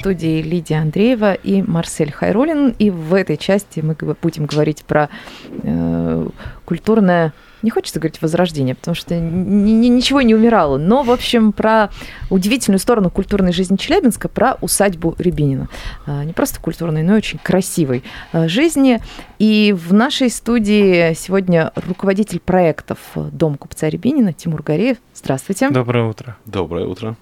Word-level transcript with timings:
студии 0.00 0.42
Лидия 0.42 0.78
Андреева 0.78 1.34
и 1.34 1.62
Марсель 1.62 2.10
Хайрулин. 2.12 2.74
И 2.78 2.90
в 2.90 3.14
этой 3.14 3.36
части 3.36 3.80
мы 3.80 3.94
будем 4.22 4.46
говорить 4.46 4.84
про 4.84 5.08
э, 5.62 6.28
культурное 6.64 7.32
не 7.62 7.68
хочется 7.70 8.00
говорить 8.00 8.22
возрождение, 8.22 8.74
потому 8.74 8.94
что 8.94 9.14
ни- 9.16 9.70
ни- 9.72 9.88
ничего 9.88 10.22
не 10.22 10.34
умирало, 10.34 10.78
но, 10.78 11.02
в 11.02 11.10
общем, 11.10 11.52
про 11.52 11.90
удивительную 12.30 12.78
сторону 12.78 13.10
культурной 13.10 13.52
жизни 13.52 13.76
Челябинска, 13.76 14.30
про 14.30 14.56
усадьбу 14.62 15.14
Рябинина. 15.18 15.68
А, 16.06 16.24
Не 16.24 16.32
просто 16.32 16.58
культурной, 16.58 17.02
но 17.02 17.14
и 17.14 17.16
очень 17.18 17.38
красивой 17.38 18.02
а, 18.32 18.48
жизни. 18.48 19.00
И 19.38 19.74
в 19.76 19.92
нашей 19.92 20.30
студии 20.30 21.12
сегодня 21.12 21.70
руководитель 21.86 22.40
проектов 22.40 22.98
Дом 23.14 23.56
купца 23.56 23.90
Рябинина 23.90 24.32
Тимур 24.32 24.62
Гореев. 24.62 24.96
Здравствуйте. 25.14 25.68
Доброе 25.68 26.04
утро. 26.08 26.38
Доброе 26.46 26.86
утро. 26.86 27.14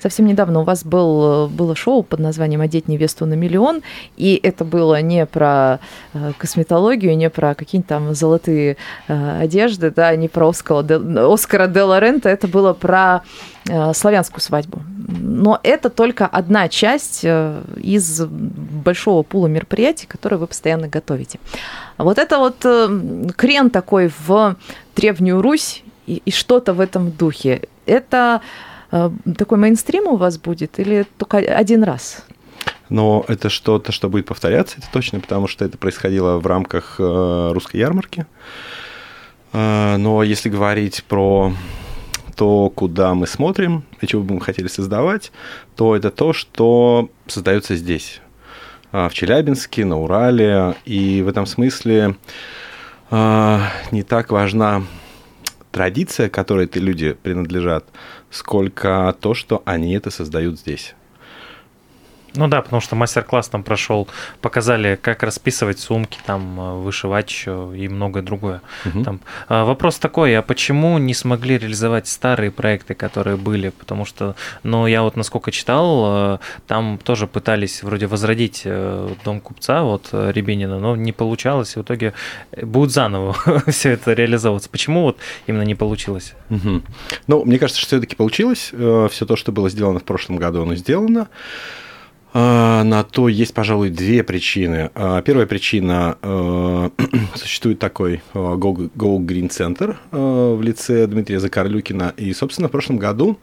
Совсем 0.00 0.26
недавно 0.26 0.60
у 0.60 0.64
вас 0.64 0.84
был, 0.84 1.48
было 1.48 1.76
шоу 1.76 2.02
под 2.02 2.20
названием 2.20 2.60
«Одеть 2.60 2.88
невесту 2.88 3.26
на 3.26 3.34
миллион», 3.34 3.82
и 4.16 4.38
это 4.42 4.64
было 4.64 5.00
не 5.00 5.26
про 5.26 5.78
э, 6.12 6.32
косметологию, 6.38 7.16
не 7.16 7.30
про 7.30 7.54
какие-нибудь 7.54 7.88
там 7.88 8.14
золотые 8.14 8.76
э, 9.06 9.40
одежды, 9.40 9.90
да, 9.90 10.14
не 10.16 10.28
про 10.28 10.48
Оскара, 10.48 11.32
Оскара 11.32 11.68
де 11.68 11.82
Лорента, 11.82 12.28
это 12.28 12.48
было 12.48 12.72
про 12.72 13.22
э, 13.68 13.92
славянскую 13.94 14.40
свадьбу. 14.40 14.82
Но 15.08 15.60
это 15.62 15.90
только 15.90 16.26
одна 16.26 16.68
часть 16.68 17.20
э, 17.22 17.62
из 17.76 18.24
большого 18.24 19.22
пула 19.22 19.46
мероприятий, 19.46 20.06
которые 20.06 20.38
вы 20.38 20.46
постоянно 20.46 20.88
готовите. 20.88 21.38
Вот 21.98 22.18
это 22.18 22.38
вот 22.38 22.56
э, 22.64 23.28
крен 23.36 23.70
такой 23.70 24.10
в 24.26 24.56
Древнюю 24.96 25.42
Русь 25.42 25.82
и, 26.06 26.22
и 26.24 26.30
что-то 26.30 26.74
в 26.74 26.80
этом 26.80 27.10
духе. 27.10 27.68
Это 27.86 28.40
э, 28.42 28.71
такой 28.92 29.58
мейнстрим 29.58 30.06
у 30.06 30.16
вас 30.16 30.38
будет 30.38 30.78
или 30.78 31.06
только 31.18 31.38
один 31.38 31.82
раз? 31.82 32.24
Но 32.88 33.24
это 33.26 33.48
что-то, 33.48 33.90
что 33.90 34.10
будет 34.10 34.26
повторяться, 34.26 34.76
это 34.78 34.88
точно, 34.92 35.20
потому 35.20 35.48
что 35.48 35.64
это 35.64 35.78
происходило 35.78 36.38
в 36.38 36.46
рамках 36.46 36.96
э, 36.98 37.50
русской 37.52 37.78
ярмарки. 37.78 38.26
Э, 39.52 39.96
но 39.96 40.22
если 40.22 40.50
говорить 40.50 41.02
про 41.04 41.54
то, 42.36 42.70
куда 42.70 43.14
мы 43.14 43.26
смотрим 43.26 43.84
и 44.00 44.06
чего 44.06 44.22
бы 44.22 44.34
мы 44.34 44.40
хотели 44.40 44.66
создавать, 44.66 45.32
то 45.76 45.96
это 45.96 46.10
то, 46.10 46.32
что 46.32 47.08
создается 47.26 47.76
здесь, 47.76 48.20
а, 48.90 49.08
в 49.08 49.14
Челябинске, 49.14 49.84
на 49.84 49.98
Урале. 49.98 50.74
И 50.84 51.22
в 51.22 51.28
этом 51.28 51.46
смысле 51.46 52.16
э, 53.10 53.60
не 53.90 54.02
так 54.02 54.30
важна 54.30 54.82
традиция, 55.70 56.28
которой 56.28 56.66
эти 56.66 56.78
люди 56.78 57.14
принадлежат, 57.14 57.86
сколько 58.32 59.14
то, 59.20 59.34
что 59.34 59.62
они 59.64 59.94
это 59.94 60.10
создают 60.10 60.58
здесь. 60.58 60.94
Ну 62.34 62.48
да, 62.48 62.62
потому 62.62 62.80
что 62.80 62.96
мастер-класс 62.96 63.48
там 63.48 63.62
прошел, 63.62 64.08
показали, 64.40 64.98
как 65.00 65.22
расписывать 65.22 65.78
сумки, 65.78 66.18
там 66.24 66.58
э, 66.60 66.74
вышивать 66.82 67.30
еще 67.30 67.72
и 67.76 67.88
многое 67.88 68.22
другое. 68.22 68.62
Мгм. 68.84 69.04
Там, 69.04 69.20
а, 69.48 69.64
вопрос 69.64 69.98
такой, 69.98 70.36
а 70.36 70.42
почему 70.42 70.98
не 70.98 71.14
смогли 71.14 71.58
реализовать 71.58 72.08
старые 72.08 72.50
проекты, 72.50 72.94
которые 72.94 73.36
были? 73.36 73.68
Потому 73.70 74.04
что, 74.04 74.34
ну, 74.62 74.86
я 74.86 75.02
вот 75.02 75.16
насколько 75.16 75.50
читал, 75.50 76.34
э, 76.34 76.38
там 76.66 76.98
тоже 77.02 77.26
пытались 77.26 77.82
вроде 77.82 78.06
возродить 78.06 78.62
э, 78.64 79.14
дом 79.24 79.40
купца, 79.40 79.82
вот 79.82 80.08
э, 80.12 80.32
Рябинина, 80.34 80.78
но 80.78 80.96
не 80.96 81.12
получалось, 81.12 81.76
и 81.76 81.78
в 81.78 81.82
итоге 81.82 82.14
э, 82.52 82.64
будет 82.64 82.92
заново 82.92 83.36
все 83.68 83.90
это 83.90 84.14
реализовываться. 84.14 84.70
Почему 84.70 85.02
вот 85.02 85.18
именно 85.46 85.62
не 85.62 85.74
получилось? 85.74 86.34
Мгм. 86.48 86.82
Ну, 87.26 87.44
мне 87.44 87.58
кажется, 87.58 87.80
что 87.80 87.88
все-таки 87.88 88.16
получилось. 88.16 88.72
Все 88.72 89.26
то, 89.26 89.36
что 89.36 89.52
было 89.52 89.68
сделано 89.68 90.00
в 90.00 90.04
прошлом 90.04 90.36
году, 90.36 90.62
оно 90.62 90.74
сделано. 90.74 91.28
А, 92.34 92.82
На 92.82 93.04
то 93.04 93.28
есть, 93.28 93.52
пожалуй, 93.52 93.90
две 93.90 94.22
причины. 94.22 94.90
А, 94.94 95.20
Первая 95.22 95.46
причина 95.46 96.16
э, 96.22 96.90
существует 97.34 97.78
такой 97.78 98.14
э, 98.14 98.38
Go, 98.38 98.90
Go 98.94 99.18
Green 99.18 99.48
Center 99.50 99.96
э, 100.10 100.54
в 100.54 100.62
лице 100.62 101.06
Дмитрия 101.06 101.40
Закарлюкина. 101.40 102.14
И, 102.16 102.32
собственно, 102.32 102.68
в 102.68 102.70
прошлом 102.70 102.96
году 102.96 103.38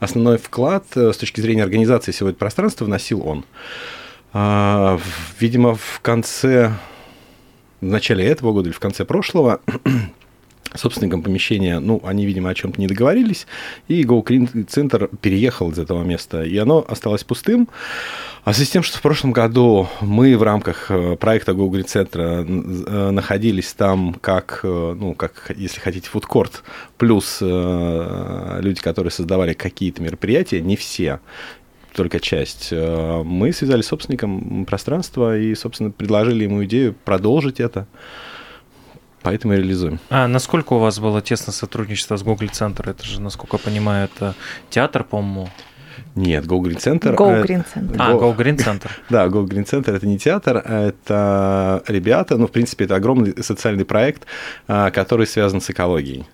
основной 0.00 0.38
вклад 0.38 0.84
с 0.94 1.16
точки 1.16 1.40
зрения 1.40 1.62
организации 1.62 2.14
этого 2.14 2.32
пространства 2.32 2.86
вносил 2.86 3.26
он. 3.26 3.44
А, 4.32 4.98
Видимо, 5.38 5.74
в 5.74 6.00
конце, 6.00 6.72
в 7.82 7.86
начале 7.86 8.24
этого 8.24 8.52
года 8.52 8.68
или 8.70 8.74
в 8.74 8.80
конце 8.80 9.04
прошлого 9.04 9.60
собственником 10.74 11.22
помещения, 11.22 11.78
ну, 11.78 12.00
они, 12.04 12.26
видимо, 12.26 12.50
о 12.50 12.54
чем-то 12.54 12.80
не 12.80 12.86
договорились, 12.86 13.46
и 13.88 14.02
Go 14.02 14.24
Green 14.24 14.66
Центр 14.66 15.08
переехал 15.20 15.70
из 15.70 15.78
этого 15.78 16.02
места, 16.02 16.42
и 16.42 16.56
оно 16.56 16.84
осталось 16.86 17.24
пустым. 17.24 17.68
А 18.44 18.52
в 18.52 18.56
связи 18.56 18.68
с 18.68 18.72
тем, 18.72 18.82
что 18.82 18.98
в 18.98 19.02
прошлом 19.02 19.32
году 19.32 19.88
мы 20.00 20.36
в 20.36 20.42
рамках 20.42 20.90
э, 20.90 21.16
проекта 21.16 21.52
Go 21.52 21.68
Green 21.70 21.84
Центра 21.84 22.44
э, 22.46 23.10
находились 23.10 23.72
там 23.72 24.14
как, 24.14 24.60
э, 24.64 24.96
ну, 24.98 25.14
как, 25.14 25.52
если 25.56 25.80
хотите, 25.80 26.08
фудкорт, 26.08 26.64
плюс 26.98 27.38
э, 27.40 28.58
люди, 28.60 28.80
которые 28.80 29.12
создавали 29.12 29.52
какие-то 29.52 30.02
мероприятия, 30.02 30.60
не 30.60 30.74
все, 30.76 31.20
только 31.94 32.18
часть. 32.18 32.68
Э, 32.72 33.22
Мы 33.22 33.52
связались 33.52 33.84
с 33.84 33.88
собственником 33.88 34.64
пространства 34.64 35.38
и, 35.38 35.54
собственно, 35.54 35.90
предложили 35.90 36.44
ему 36.44 36.64
идею 36.64 36.94
продолжить 37.04 37.60
это. 37.60 37.86
Поэтому 39.22 39.54
и 39.54 39.56
реализуем. 39.56 39.98
А 40.10 40.26
насколько 40.26 40.72
у 40.74 40.78
вас 40.78 40.98
было 40.98 41.22
тесное 41.22 41.52
сотрудничество 41.52 42.16
с 42.16 42.22
Google 42.22 42.48
Центр? 42.52 42.88
Это 42.88 43.04
же, 43.04 43.20
насколько 43.20 43.56
я 43.56 43.62
понимаю, 43.62 44.08
это 44.12 44.34
театр, 44.70 45.04
по-моему. 45.04 45.48
Нет, 46.14 46.44
Go 46.44 46.60
Green 46.60 46.78
Center. 46.78 47.14
Go 47.16 47.42
Green 47.44 47.64
Center. 47.74 47.96
А, 47.98 48.12
Go- 48.12 48.20
Go 48.20 48.36
Green 48.36 48.56
Center. 48.56 48.90
Да, 49.10 49.26
Go 49.26 49.44
Green 49.46 49.64
Center 49.64 49.94
это 49.94 50.06
не 50.06 50.18
театр, 50.18 50.62
а 50.64 50.88
это 50.88 51.82
ребята, 51.86 52.36
ну, 52.36 52.46
в 52.46 52.50
принципе, 52.50 52.84
это 52.84 52.96
огромный 52.96 53.42
социальный 53.42 53.84
проект, 53.84 54.26
а, 54.68 54.90
который 54.90 55.26
связан 55.26 55.60
с 55.60 55.70
экологией. 55.70 56.26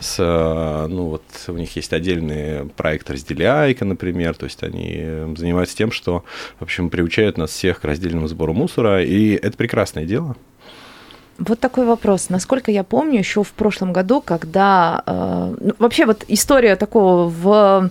С, 0.00 0.16
а, 0.18 0.86
ну, 0.88 1.08
вот 1.08 1.22
у 1.48 1.52
них 1.52 1.74
есть 1.76 1.92
отдельный 1.92 2.66
проект 2.70 3.08
«Разделяйка», 3.10 3.84
например, 3.84 4.34
то 4.34 4.44
есть 4.44 4.62
они 4.62 5.34
занимаются 5.36 5.76
тем, 5.76 5.92
что, 5.92 6.24
в 6.58 6.62
общем, 6.62 6.90
приучают 6.90 7.38
нас 7.38 7.50
всех 7.50 7.80
к 7.80 7.84
раздельному 7.84 8.26
сбору 8.26 8.52
мусора, 8.52 9.04
и 9.04 9.34
это 9.34 9.56
прекрасное 9.56 10.04
дело. 10.06 10.36
Вот 11.40 11.58
такой 11.58 11.86
вопрос. 11.86 12.28
Насколько 12.28 12.70
я 12.70 12.84
помню, 12.84 13.18
еще 13.18 13.42
в 13.42 13.52
прошлом 13.52 13.92
году, 13.92 14.20
когда... 14.20 15.02
э, 15.06 15.54
ну, 15.58 15.74
вообще 15.78 16.04
вот 16.04 16.24
история 16.28 16.76
такого 16.76 17.28
в 17.28 17.90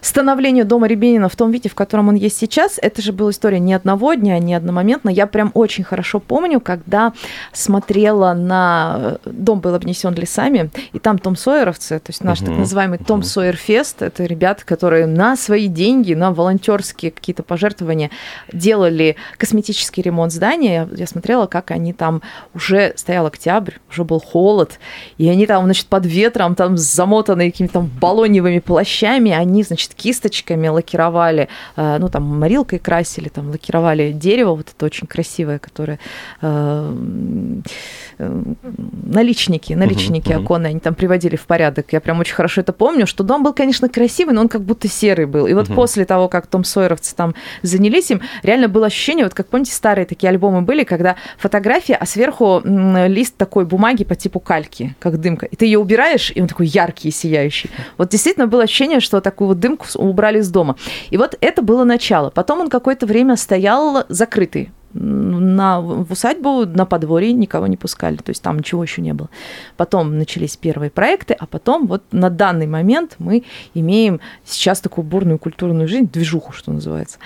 становления 0.00 0.64
дома 0.64 0.86
Рябинина 0.86 1.28
в 1.28 1.36
том 1.36 1.50
виде, 1.50 1.68
в 1.68 1.74
котором 1.74 2.08
он 2.08 2.14
есть 2.14 2.38
сейчас, 2.38 2.78
это 2.80 3.02
же 3.02 3.12
была 3.12 3.30
история 3.30 3.58
не 3.58 3.74
одного 3.74 4.14
дня, 4.14 4.38
не 4.38 4.54
одномоментно. 4.54 5.08
Я 5.10 5.26
прям 5.26 5.50
очень 5.54 5.84
хорошо 5.84 6.20
помню, 6.20 6.60
когда 6.60 7.12
смотрела 7.52 8.32
на... 8.32 9.18
Дом 9.24 9.60
был 9.60 9.74
обнесен 9.74 10.14
лесами, 10.14 10.70
и 10.92 10.98
там 10.98 11.18
Том 11.18 11.36
Сойеровцы, 11.36 11.98
то 11.98 12.10
есть 12.10 12.22
наш 12.24 12.40
так 12.40 12.48
Мгм. 12.48 12.60
называемый 12.60 12.98
Том. 12.98 13.22
Сойер 13.22 13.56
Фест, 13.56 14.02
это 14.02 14.24
ребята, 14.24 14.64
которые 14.64 15.06
на 15.06 15.36
свои 15.36 15.68
деньги, 15.68 16.14
на 16.14 16.32
волонтерские 16.32 17.10
какие-то 17.10 17.42
пожертвования 17.42 18.10
делали 18.52 19.16
косметический 19.36 20.02
ремонт 20.02 20.32
здания. 20.32 20.88
Я, 20.96 21.06
смотрела, 21.06 21.46
как 21.46 21.70
они 21.70 21.92
там 21.92 22.22
уже 22.54 22.92
стоял 22.96 23.26
октябрь, 23.26 23.74
уже 23.90 24.04
был 24.04 24.20
холод, 24.20 24.78
и 25.18 25.28
они 25.28 25.46
там, 25.46 25.64
значит, 25.64 25.86
под 25.86 26.06
ветром, 26.06 26.54
там 26.54 26.76
замотанные 26.76 27.50
какими-то 27.50 27.80
баллоневыми 27.80 28.58
плащами, 28.58 29.30
они, 29.32 29.62
значит, 29.62 29.89
кисточками 29.94 30.68
лакировали, 30.68 31.48
э, 31.76 31.98
ну, 31.98 32.08
там, 32.08 32.22
морилкой 32.22 32.78
красили, 32.78 33.28
там, 33.28 33.50
лакировали 33.50 34.12
дерево, 34.12 34.54
вот 34.54 34.68
это 34.76 34.86
очень 34.86 35.06
красивое, 35.06 35.58
которое 35.58 35.98
э, 36.42 36.94
наличники, 38.20 39.72
наличники 39.72 40.32
мгм. 40.32 40.44
оконные, 40.44 40.70
они 40.70 40.80
там 40.80 40.94
приводили 40.94 41.36
в 41.36 41.46
порядок. 41.46 41.92
Я 41.92 42.00
прям 42.00 42.20
очень 42.20 42.34
хорошо 42.34 42.60
это 42.60 42.72
помню, 42.72 43.06
что 43.06 43.24
дом 43.24 43.42
был, 43.42 43.52
конечно, 43.52 43.88
красивый, 43.88 44.34
но 44.34 44.42
он 44.42 44.48
как 44.48 44.62
будто 44.62 44.88
серый 44.88 45.26
был. 45.26 45.46
И 45.46 45.54
вот 45.54 45.68
Мгм. 45.68 45.76
после 45.76 46.04
того, 46.04 46.28
как 46.28 46.46
Том 46.46 46.64
Сойеровцы 46.64 47.14
там 47.14 47.34
занялись 47.62 48.10
им, 48.10 48.20
реально 48.42 48.68
было 48.68 48.86
ощущение, 48.86 49.24
вот 49.24 49.34
как 49.34 49.48
помните, 49.48 49.72
старые 49.72 50.06
такие 50.06 50.28
альбомы 50.28 50.62
были, 50.62 50.84
когда 50.84 51.16
фотография, 51.38 51.94
а 51.94 52.06
сверху 52.06 52.62
лист 52.64 53.36
такой 53.36 53.64
бумаги 53.64 54.04
по 54.04 54.14
типу 54.14 54.40
кальки, 54.40 54.94
как 54.98 55.20
дымка. 55.20 55.46
И 55.46 55.56
ты 55.56 55.64
ее 55.64 55.78
убираешь, 55.78 56.32
и 56.34 56.40
он 56.40 56.48
такой 56.48 56.66
яркий 56.66 57.08
и 57.08 57.12
сияющий. 57.12 57.70
Вот 57.98 58.10
действительно 58.10 58.46
было 58.46 58.64
ощущение, 58.64 59.00
что 59.00 59.20
такую 59.20 59.48
вот 59.48 59.60
дымку 59.60 59.86
убрали 59.94 60.38
из 60.38 60.48
дома. 60.50 60.76
И 61.10 61.16
вот 61.16 61.36
это 61.40 61.62
было 61.62 61.84
начало. 61.84 62.30
Потом 62.30 62.60
он 62.60 62.68
какое-то 62.68 63.06
время 63.06 63.36
стоял 63.36 64.04
закрытый. 64.08 64.70
На, 64.92 65.80
в 65.80 66.10
усадьбу 66.10 66.66
на 66.66 66.84
подворье 66.84 67.32
никого 67.32 67.66
не 67.66 67.76
пускали, 67.76 68.16
то 68.16 68.30
есть 68.30 68.42
там 68.42 68.58
ничего 68.58 68.82
еще 68.82 69.02
не 69.02 69.12
было. 69.12 69.28
Потом 69.76 70.18
начались 70.18 70.56
первые 70.56 70.90
проекты, 70.90 71.34
а 71.34 71.46
потом 71.46 71.86
вот 71.86 72.02
на 72.12 72.30
данный 72.30 72.66
момент 72.66 73.16
мы 73.18 73.44
имеем 73.74 74.20
сейчас 74.44 74.80
такую 74.80 75.04
бурную 75.04 75.38
культурную 75.38 75.88
жизнь, 75.88 76.08
движуху, 76.10 76.52
что 76.52 76.72
называется. 76.72 77.18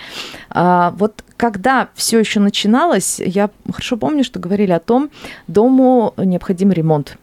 А, 0.50 0.94
вот 0.96 1.25
когда 1.37 1.88
все 1.94 2.19
еще 2.19 2.40
начиналось, 2.40 3.20
я 3.20 3.50
хорошо 3.70 3.96
помню, 3.96 4.25
что 4.25 4.38
говорили 4.38 4.72
о 4.72 4.81
том, 4.81 5.10
дому 5.46 6.14
необходим 6.17 6.70
ремонт 6.72 7.19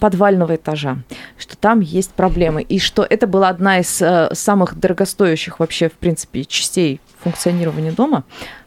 подвального 0.00 0.56
этажа, 0.56 0.98
что 1.38 1.56
там 1.56 1.80
есть 1.80 2.12
проблемы, 2.12 2.62
и 2.62 2.78
что 2.78 3.06
это 3.08 3.26
была 3.26 3.48
одна 3.48 3.78
из 3.78 4.02
э, 4.02 4.28
самых 4.32 4.78
дорогостоящих 4.78 5.60
вообще, 5.60 5.88
в 5.88 5.92
принципе, 5.92 6.44
частей 6.44 7.00
функционирования 7.20 7.92
дома, 7.92 8.24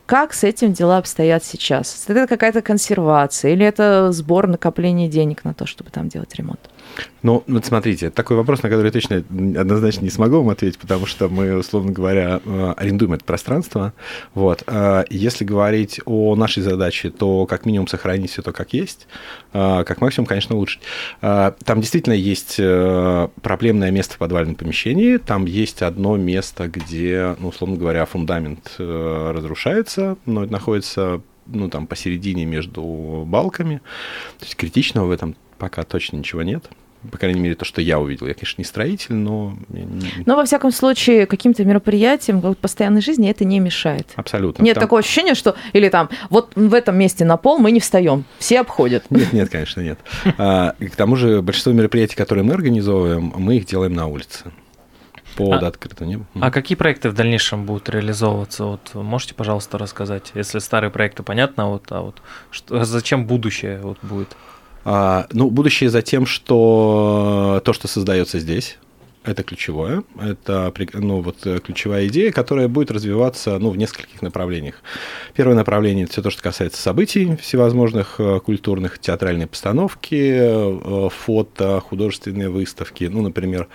как 0.10 0.34
с 0.34 0.44
этим 0.44 0.74
дела 0.74 0.98
обстоят 0.98 1.44
сейчас? 1.44 2.06
Это 2.08 2.26
какая-то 2.26 2.64
консервация 2.64 3.52
или 3.52 3.64
это 3.64 4.12
сбор 4.12 4.48
накопления 4.48 5.08
денег 5.08 5.44
на 5.44 5.54
то, 5.54 5.68
чтобы 5.68 5.92
там 5.92 6.10
делать 6.10 6.34
ремонт? 6.34 6.60
Ну, 7.22 7.44
вот 7.48 7.66
смотрите, 7.66 8.10
такой 8.10 8.38
вопрос, 8.38 8.64
на 8.64 8.70
который 8.70 8.88
я 8.88 8.92
точно 8.92 9.18
однозначно 9.18 10.04
не 10.04 10.10
смогу 10.10 10.38
вам 10.38 10.50
ответить, 10.50 10.80
потому 10.80 11.06
что 11.06 11.28
мы, 11.28 11.58
условно 11.58 11.92
говоря, 11.92 12.42
э, 12.44 12.74
арендуем 12.78 13.14
это 13.14 13.26
пространство. 13.26 13.94
Вот. 14.34 14.64
А 14.68 15.06
если 15.10 15.44
говорить 15.44 16.00
о 16.06 16.36
нашей 16.36 16.64
задаче, 16.64 17.10
то 17.10 17.46
как 17.46 17.66
минимум 17.66 17.88
сохранить 17.88 18.32
все 18.32 18.42
то, 18.42 18.52
как 18.52 18.74
есть, 18.74 19.08
а 19.54 19.84
как 19.84 20.02
максимум, 20.02 20.28
конечно, 20.28 20.56
улучшить. 20.56 20.82
Там 21.20 21.82
действительно 21.82 22.14
есть 22.14 22.56
э, 22.58 23.28
проблемное 23.42 23.92
место 23.92 24.16
в 24.16 24.18
подвальном 24.18 24.56
помещении, 24.56 25.18
там 25.18 25.46
есть 25.46 25.82
одно 25.82 26.18
место, 26.18 26.68
где, 26.68 27.36
ну, 27.40 27.50
условно 27.50 27.78
говоря, 27.78 28.06
фундамент 28.06 28.76
э, 28.80 29.32
разрушается, 29.36 30.18
но 30.26 30.46
находится 30.46 31.22
ну, 31.46 31.70
там, 31.70 31.88
посередине 31.88 32.46
между 32.46 33.24
балками. 33.26 33.82
То 34.40 34.46
есть 34.46 34.56
критичного 34.56 35.08
в 35.08 35.12
этом 35.12 35.36
пока 35.60 35.84
точно 35.84 36.18
ничего 36.18 36.42
нет. 36.42 36.66
По 37.12 37.18
крайней 37.18 37.40
мере, 37.40 37.56
то, 37.56 37.64
что 37.64 37.82
я 37.82 37.98
увидел. 37.98 38.28
Я, 38.28 38.34
конечно, 38.34 38.56
не 38.58 38.66
строитель, 38.66 39.16
но... 39.16 39.58
Но, 40.26 40.36
во 40.36 40.44
всяком 40.44 40.72
случае, 40.72 41.28
каким-то 41.28 41.64
мероприятиям 41.64 42.42
постоянной 42.56 43.02
жизни 43.02 43.30
это 43.30 43.46
не 43.46 43.60
мешает. 43.60 44.08
Абсолютно. 44.16 44.64
Нет 44.64 44.76
Там... 44.76 44.82
такого 44.84 45.00
ощущения, 45.00 45.34
что... 45.34 45.56
Или 45.72 45.88
там, 45.88 46.10
вот 46.30 46.52
в 46.56 46.74
этом 46.74 46.98
месте 46.98 47.24
на 47.24 47.38
пол 47.38 47.58
мы 47.58 47.72
не 47.72 47.80
встаем, 47.80 48.26
все 48.38 48.60
обходят. 48.60 49.06
Нет, 49.10 49.32
нет, 49.32 49.50
конечно, 49.50 49.82
нет. 49.82 50.00
А, 50.38 50.74
к 50.80 50.96
тому 50.96 51.16
же, 51.16 51.42
большинство 51.42 51.72
мероприятий, 51.72 52.16
которые 52.16 52.44
мы 52.44 52.54
организовываем, 52.54 53.34
мы 53.36 53.58
их 53.58 53.66
делаем 53.66 53.94
на 53.94 54.08
улице 54.08 54.52
под 55.36 55.64
а, 55.64 55.68
открытым 55.68 56.08
небом. 56.08 56.28
А 56.42 56.52
какие 56.52 56.76
проекты 56.76 57.10
в 57.10 57.14
дальнейшем 57.14 57.66
будут 57.66 57.90
реализовываться? 57.90 58.66
Вот 58.66 58.94
можете, 58.94 59.34
пожалуйста, 59.36 59.78
рассказать? 59.78 60.32
Если 60.36 60.60
старые 60.60 60.92
проекты 60.92 61.24
понятно, 61.24 61.70
вот, 61.70 61.86
а 61.92 62.02
вот 62.02 62.22
что, 62.52 62.84
зачем 62.84 63.26
будущее 63.26 63.80
вот 63.82 63.98
будет? 64.02 64.36
А, 64.92 65.28
ну, 65.34 65.52
будущее 65.52 65.92
за 65.92 66.02
тем, 66.02 66.26
что 66.26 67.62
то, 67.64 67.74
что 67.74 67.88
создается 67.88 68.40
здесь, 68.40 68.80
это 69.24 69.44
ключевое. 69.44 70.02
Это 70.20 70.74
ну, 70.94 71.22
вот, 71.22 71.46
ключевая 71.64 72.08
идея, 72.08 72.32
которая 72.32 72.68
будет 72.68 72.90
развиваться 72.90 73.60
ну, 73.60 73.70
в 73.70 73.78
нескольких 73.78 74.24
направлениях. 74.24 74.82
Первое 75.36 75.56
направление– 75.56 76.04
это 76.06 76.14
все 76.14 76.22
то, 76.24 76.32
что 76.32 76.42
касается 76.42 76.82
событий 76.82 77.36
всевозможных, 77.36 78.16
э, 78.18 78.40
культурных, 78.40 78.98
театральные 78.98 79.46
постановки, 79.46 80.16
э, 80.16 81.10
фото, 81.12 81.82
художественные 81.82 82.50
выставки. 82.50 83.04
Ну, 83.04 83.22
например, 83.22 83.68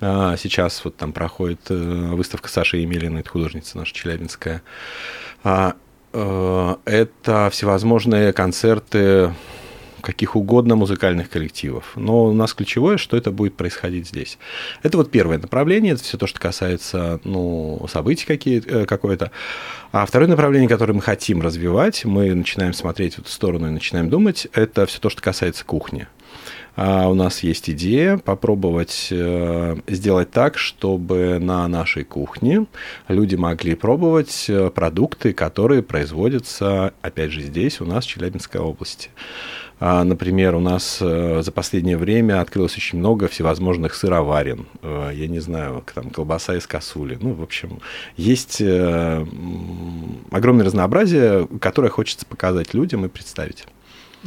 а, 0.00 0.34
сейчас 0.38 0.82
вот 0.82 0.96
там 0.96 1.12
проходит 1.12 1.60
э, 1.68 1.74
выставка 1.74 2.48
Саши 2.48 2.78
Емелиной, 2.78 3.20
это 3.20 3.28
художница 3.28 3.76
наша 3.76 3.92
челябинская. 3.92 4.62
А, 5.44 5.76
это 6.10 7.50
всевозможные 7.52 8.32
концерты 8.32 9.34
каких 10.00 10.36
угодно 10.36 10.76
музыкальных 10.76 11.30
коллективов. 11.30 11.92
Но 11.96 12.26
у 12.26 12.32
нас 12.32 12.54
ключевое, 12.54 12.96
что 12.96 13.16
это 13.16 13.30
будет 13.30 13.56
происходить 13.56 14.08
здесь. 14.08 14.38
Это 14.82 14.96
вот 14.96 15.10
первое 15.10 15.38
направление, 15.38 15.94
это 15.94 16.02
все 16.02 16.18
то, 16.18 16.26
что 16.26 16.40
касается 16.40 17.20
ну, 17.24 17.84
событий 17.88 18.26
какие, 18.26 18.62
э, 18.64 18.86
какое-то. 18.86 19.30
А 19.92 20.04
второе 20.06 20.28
направление, 20.28 20.68
которое 20.68 20.92
мы 20.92 21.02
хотим 21.02 21.40
развивать, 21.42 22.04
мы 22.04 22.34
начинаем 22.34 22.72
смотреть 22.72 23.14
в 23.14 23.18
эту 23.20 23.30
сторону 23.30 23.68
и 23.68 23.70
начинаем 23.70 24.10
думать, 24.10 24.46
это 24.52 24.86
все 24.86 24.98
то, 24.98 25.10
что 25.10 25.22
касается 25.22 25.64
кухни. 25.64 26.06
А 26.80 27.08
у 27.08 27.14
нас 27.14 27.42
есть 27.42 27.68
идея 27.70 28.18
попробовать 28.18 29.08
э, 29.10 29.76
сделать 29.88 30.30
так, 30.30 30.56
чтобы 30.56 31.40
на 31.40 31.66
нашей 31.66 32.04
кухне 32.04 32.66
люди 33.08 33.34
могли 33.34 33.74
пробовать 33.74 34.44
э, 34.48 34.70
продукты, 34.70 35.32
которые 35.32 35.82
производятся, 35.82 36.94
опять 37.02 37.32
же, 37.32 37.40
здесь, 37.42 37.80
у 37.80 37.84
нас, 37.84 38.04
в 38.04 38.08
Челябинской 38.08 38.60
области. 38.60 39.10
А, 39.80 40.04
например, 40.04 40.54
у 40.54 40.60
нас 40.60 40.98
э, 41.00 41.42
за 41.42 41.50
последнее 41.50 41.96
время 41.96 42.40
открылось 42.40 42.76
очень 42.76 43.00
много 43.00 43.26
всевозможных 43.26 43.96
сыроварен. 43.96 44.66
Я 44.84 45.26
не 45.26 45.40
знаю, 45.40 45.84
там 45.92 46.10
колбаса 46.10 46.54
из 46.56 46.68
косули. 46.68 47.18
Ну, 47.20 47.32
в 47.32 47.42
общем, 47.42 47.80
есть 48.16 48.62
огромное 50.30 50.64
разнообразие, 50.64 51.48
которое 51.60 51.88
хочется 51.88 52.24
показать 52.24 52.72
людям 52.72 53.04
и 53.04 53.08
представить. 53.08 53.66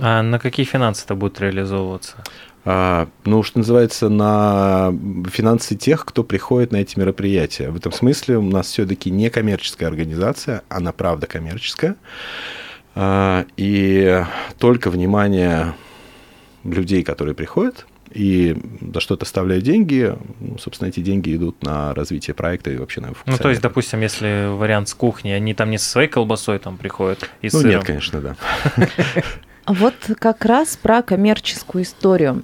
А 0.02 0.24
на 0.24 0.40
какие 0.40 0.66
финансы 0.66 1.06
это 1.06 1.14
будет 1.14 1.40
реализовываться? 1.40 2.18
А, 2.66 3.08
ну, 3.24 3.44
что 3.44 3.60
называется, 3.60 4.10
на 4.10 4.92
финансы 5.32 5.76
тех, 5.76 6.06
кто 6.06 6.24
приходит 6.24 6.72
на 6.72 6.78
эти 6.78 6.98
мероприятия. 6.98 7.70
В 7.70 7.76
этом 7.76 7.92
смысле 7.92 8.38
у 8.38 8.42
нас 8.42 8.68
все-таки 8.68 9.12
не 9.12 9.30
коммерческая 9.30 9.90
организация, 9.90 10.64
она 10.70 10.92
правда 10.92 11.28
коммерческая. 11.28 11.96
А, 12.96 13.46
и 13.58 14.24
только 14.58 14.90
внимание 14.90 15.76
людей, 16.64 17.04
которые 17.04 17.36
приходят, 17.36 17.86
и 18.12 18.58
за 18.94 19.00
что-то 19.00 19.24
оставляют 19.24 19.64
деньги, 19.64 20.14
ну, 20.40 20.58
собственно, 20.58 20.90
эти 20.90 21.00
деньги 21.00 21.36
идут 21.36 21.64
на 21.64 21.94
развитие 21.94 22.34
проекта 22.34 22.72
и 22.72 22.78
вообще 22.78 23.02
на 23.02 23.14
Ну, 23.26 23.38
то 23.38 23.50
есть, 23.50 23.62
допустим, 23.62 24.02
если 24.02 24.48
вариант 24.50 24.90
с 24.90 24.94
кухни, 24.94 25.30
они 25.30 25.54
там 25.54 25.70
не 25.70 25.78
со 25.78 25.90
своей 25.90 26.10
колбасой 26.10 26.60
там 26.60 26.78
приходят 26.78 27.30
и 27.42 27.50
Ну, 27.54 27.60
сыром. 27.60 27.70
нет, 27.70 27.84
конечно, 27.86 28.20
да. 28.22 28.36
Вот 29.68 29.94
как 30.20 30.46
раз 30.46 30.76
про 30.76 31.02
коммерческую 31.02 31.84
историю, 31.84 32.42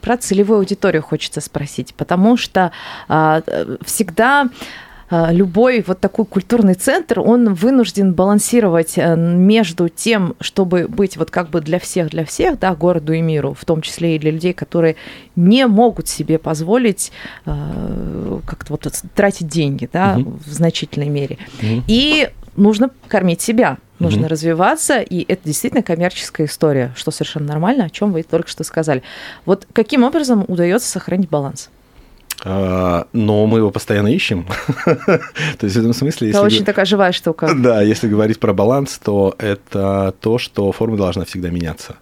про 0.00 0.16
целевую 0.16 0.58
аудиторию 0.58 1.02
хочется 1.02 1.40
спросить, 1.40 1.94
потому 1.94 2.36
что 2.36 2.72
а, 3.08 3.42
всегда 3.84 4.48
а, 5.08 5.32
любой 5.32 5.84
вот 5.86 6.00
такой 6.00 6.24
культурный 6.24 6.74
центр, 6.74 7.20
он 7.20 7.54
вынужден 7.54 8.12
балансировать 8.12 8.94
э, 8.96 9.14
между 9.14 9.88
тем, 9.88 10.34
чтобы 10.40 10.88
быть 10.88 11.16
вот 11.16 11.30
как 11.30 11.50
бы 11.50 11.60
для 11.60 11.78
всех, 11.78 12.10
для 12.10 12.24
всех, 12.24 12.58
да, 12.58 12.74
городу 12.74 13.12
и 13.12 13.20
миру, 13.20 13.54
в 13.54 13.64
том 13.64 13.82
числе 13.82 14.16
и 14.16 14.18
для 14.18 14.32
людей, 14.32 14.52
которые 14.52 14.96
не 15.36 15.66
могут 15.68 16.08
себе 16.08 16.38
позволить 16.38 17.12
э, 17.44 18.40
как-то 18.46 18.72
вот 18.72 18.92
тратить 19.14 19.46
деньги, 19.46 19.88
да, 19.92 20.16
угу. 20.18 20.40
в 20.44 20.48
значительной 20.48 21.08
мере. 21.08 21.38
Угу. 21.62 21.84
И 21.86 22.28
нужно 22.56 22.90
кормить 23.06 23.40
себя, 23.40 23.78
нужно 23.98 24.22
угу. 24.22 24.28
развиваться, 24.28 25.00
и 25.00 25.24
это 25.26 25.42
действительно 25.44 25.82
коммерческая 25.82 26.46
история, 26.46 26.92
что 26.96 27.10
совершенно 27.10 27.46
нормально, 27.46 27.84
о 27.84 27.90
чем 27.90 28.12
вы 28.12 28.22
только 28.22 28.48
что 28.48 28.64
сказали. 28.64 29.02
Вот 29.44 29.66
каким 29.72 30.04
образом 30.04 30.44
удается 30.48 30.88
сохранить 30.88 31.28
баланс? 31.28 31.70
А, 32.44 33.06
но 33.12 33.46
мы 33.46 33.58
его 33.58 33.70
постоянно 33.70 34.08
ищем. 34.08 34.46
то 34.84 35.20
есть 35.62 35.74
в 35.74 35.78
этом 35.78 35.92
смысле... 35.94 36.30
Это 36.30 36.42
очень 36.42 36.64
такая 36.64 36.84
живая 36.84 37.12
штука. 37.12 37.50
Да, 37.56 37.82
если 37.82 38.08
говорить 38.08 38.38
про 38.38 38.52
баланс, 38.52 39.00
то 39.02 39.34
это 39.38 40.14
то, 40.20 40.38
что 40.38 40.70
форма 40.72 40.96
должна 40.96 41.24
всегда 41.24 41.50
меняться. 41.50 41.96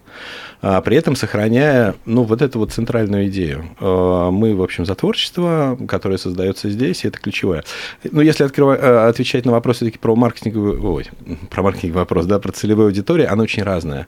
А 0.61 0.81
при 0.81 0.97
этом 0.97 1.15
сохраняя, 1.15 1.95
ну, 2.05 2.23
вот 2.23 2.41
эту 2.41 2.59
вот 2.59 2.71
центральную 2.71 3.27
идею. 3.27 3.65
А, 3.79 4.31
мы, 4.31 4.55
в 4.55 4.61
общем, 4.61 4.85
за 4.85 4.95
творчество, 4.95 5.77
которое 5.87 6.17
создается 6.17 6.69
здесь, 6.69 7.03
и 7.03 7.07
это 7.07 7.19
ключевое. 7.19 7.63
Ну, 8.03 8.21
если 8.21 8.43
открывать, 8.43 8.79
э, 8.81 9.07
отвечать 9.07 9.45
на 9.45 9.51
вопросы 9.51 9.77
все-таки 9.79 9.99
про 9.99 10.15
маркетинговый, 10.15 10.79
ой, 10.79 11.05
про 11.49 11.63
маркетинговый 11.63 12.01
вопрос, 12.01 12.25
да, 12.25 12.39
про 12.39 12.51
целевую 12.51 12.87
аудиторию, 12.87 13.31
она 13.31 13.43
очень 13.43 13.63
разная. 13.63 14.07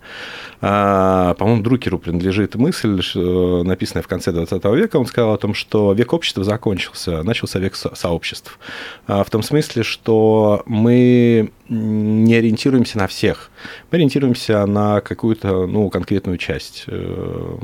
А, 0.61 1.33
по-моему, 1.35 1.63
Друкеру 1.63 1.99
принадлежит 1.99 2.55
мысль, 2.55 3.01
написанная 3.15 4.03
в 4.03 4.07
конце 4.07 4.31
20 4.31 4.63
века, 4.65 4.97
он 4.97 5.05
сказал 5.05 5.33
о 5.33 5.37
том, 5.37 5.53
что 5.53 5.93
век 5.93 6.13
общества 6.13 6.43
закончился, 6.43 7.23
начался 7.23 7.59
век 7.59 7.75
сообществ. 7.75 8.59
В 9.07 9.27
том 9.29 9.43
смысле, 9.43 9.83
что 9.83 10.63
мы 10.65 11.51
не 11.69 12.35
ориентируемся 12.35 12.97
на 12.97 13.07
всех. 13.07 13.51
Мы 13.91 13.97
ориентируемся 13.97 14.65
на 14.65 15.01
какую-то 15.01 15.67
ну, 15.67 15.89
конкретную 15.89 16.37
часть 16.37 16.85
э, 16.87 17.57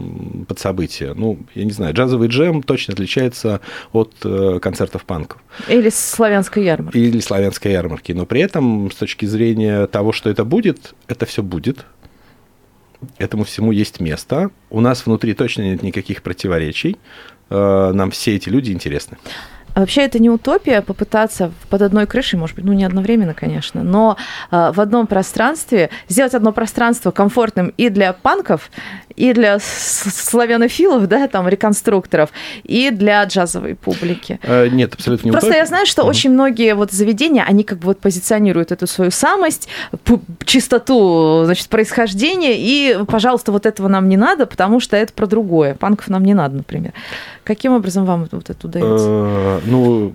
под 0.48 0.60
события. 0.60 1.14
Ну, 1.14 1.40
я 1.56 1.64
не 1.64 1.72
знаю, 1.72 1.94
джазовый 1.94 2.28
джем 2.28 2.64
точно 2.64 2.94
отличается 2.94 3.62
от 3.94 4.14
э, 4.24 4.60
концертов 4.62 5.06
панков. 5.06 5.42
Или 5.68 5.90
славянской 5.90 6.66
ярмарки. 6.66 6.98
Или 6.98 7.20
славянской 7.20 7.72
ярмарки. 7.72 8.12
Но 8.12 8.26
при 8.26 8.42
этом, 8.42 8.92
с 8.92 8.96
точки 8.96 9.26
зрения 9.26 9.88
того, 9.88 10.12
что 10.12 10.30
это 10.30 10.44
будет, 10.44 10.94
это 11.08 11.26
все 11.26 11.42
будет. 11.42 11.86
Этому 13.18 13.44
всему 13.44 13.72
есть 13.72 14.00
место. 14.00 14.52
У 14.70 14.80
нас 14.82 15.06
внутри 15.06 15.34
точно 15.34 15.64
нет 15.64 15.84
никаких 15.84 16.22
противоречий. 16.22 16.98
Э, 17.50 17.92
нам 17.94 18.12
все 18.12 18.36
эти 18.36 18.50
люди 18.50 18.72
интересны. 18.72 19.18
А 19.74 19.82
вообще 19.82 20.02
это 20.02 20.20
не 20.20 20.30
утопия 20.30 20.82
попытаться 20.82 21.52
под 21.70 21.82
одной 21.82 22.06
крышей, 22.06 22.38
может 22.38 22.56
быть, 22.56 22.66
ну 22.66 22.74
не 22.74 22.86
одновременно, 22.86 23.34
конечно, 23.34 23.84
но 23.84 24.18
э, 24.52 24.72
в 24.74 24.80
одном 24.80 25.08
пространстве 25.08 25.90
сделать 26.08 26.34
одно 26.34 26.52
пространство 26.52 27.12
комфортным 27.12 27.74
и 27.78 27.90
для 27.90 28.14
панков, 28.14 28.70
и 29.16 29.34
для 29.34 29.60
славянофилов, 29.60 31.08
да, 31.08 31.28
там, 31.28 31.48
реконструкторов, 31.48 32.30
и 32.64 32.90
для 32.92 33.24
джазовой 33.24 33.76
публики. 33.76 34.40
Э, 34.44 34.68
нет, 34.68 34.94
абсолютно 34.94 35.28
не 35.28 35.32
Просто 35.32 35.48
утопия. 35.48 35.60
я 35.60 35.66
знаю, 35.66 35.86
что 35.86 36.04
очень 36.04 36.32
многие 36.32 36.76
вот 36.76 36.92
заведения, 36.92 37.44
они 37.44 37.64
как 37.64 37.80
бы 37.80 37.86
вот 37.86 38.00
позиционируют 38.00 38.72
эту 38.72 38.88
свою 38.88 39.12
самость, 39.12 39.68
чистоту, 40.46 41.44
значит, 41.46 41.68
происхождения, 41.70 42.56
и, 42.58 43.04
пожалуйста, 43.08 43.52
вот 43.52 43.66
этого 43.66 43.88
нам 43.88 44.10
не 44.10 44.18
надо, 44.18 44.46
потому 44.46 44.80
что 44.80 44.98
это 44.98 45.14
про 45.14 45.28
другое. 45.28 45.76
Панков 45.76 46.08
нам 46.10 46.24
не 46.24 46.34
надо, 46.34 46.58
например. 46.58 46.94
Каким 47.44 47.74
образом 47.74 48.06
вам 48.06 48.28
вот 48.32 48.50
это 48.50 48.68
удается? 48.68 49.62
Ну, 49.66 50.14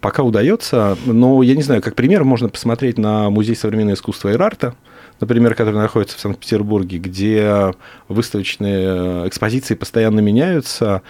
пока 0.00 0.22
удается, 0.22 0.96
но 1.06 1.42
я 1.42 1.54
не 1.54 1.62
знаю, 1.62 1.82
как 1.82 1.94
пример 1.94 2.24
можно 2.24 2.48
посмотреть 2.48 2.98
на 2.98 3.30
Музей 3.30 3.56
современного 3.56 3.94
искусства 3.94 4.32
Ирарта, 4.32 4.74
например, 5.20 5.54
который 5.54 5.76
находится 5.76 6.16
в 6.16 6.20
Санкт-Петербурге, 6.20 6.98
где 6.98 7.72
выставочные 8.08 9.28
экспозиции 9.28 9.74
постоянно 9.74 10.20
меняются, 10.20 11.02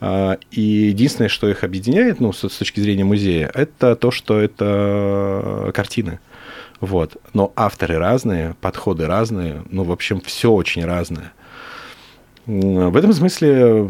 а, 0.00 0.38
и 0.50 0.60
единственное, 0.60 1.28
что 1.28 1.48
их 1.48 1.64
объединяет, 1.64 2.20
ну, 2.20 2.32
с 2.32 2.40
точки 2.40 2.80
зрения 2.80 3.04
музея, 3.04 3.50
это 3.54 3.94
то, 3.96 4.10
что 4.10 4.40
это 4.40 5.70
картины. 5.74 6.20
Вот. 6.80 7.16
Но 7.32 7.52
авторы 7.54 7.98
разные, 7.98 8.56
подходы 8.60 9.06
разные, 9.06 9.62
ну, 9.70 9.84
в 9.84 9.92
общем, 9.92 10.20
все 10.20 10.50
очень 10.50 10.84
разное. 10.84 11.32
В 12.46 12.96
этом 12.96 13.12
смысле 13.12 13.88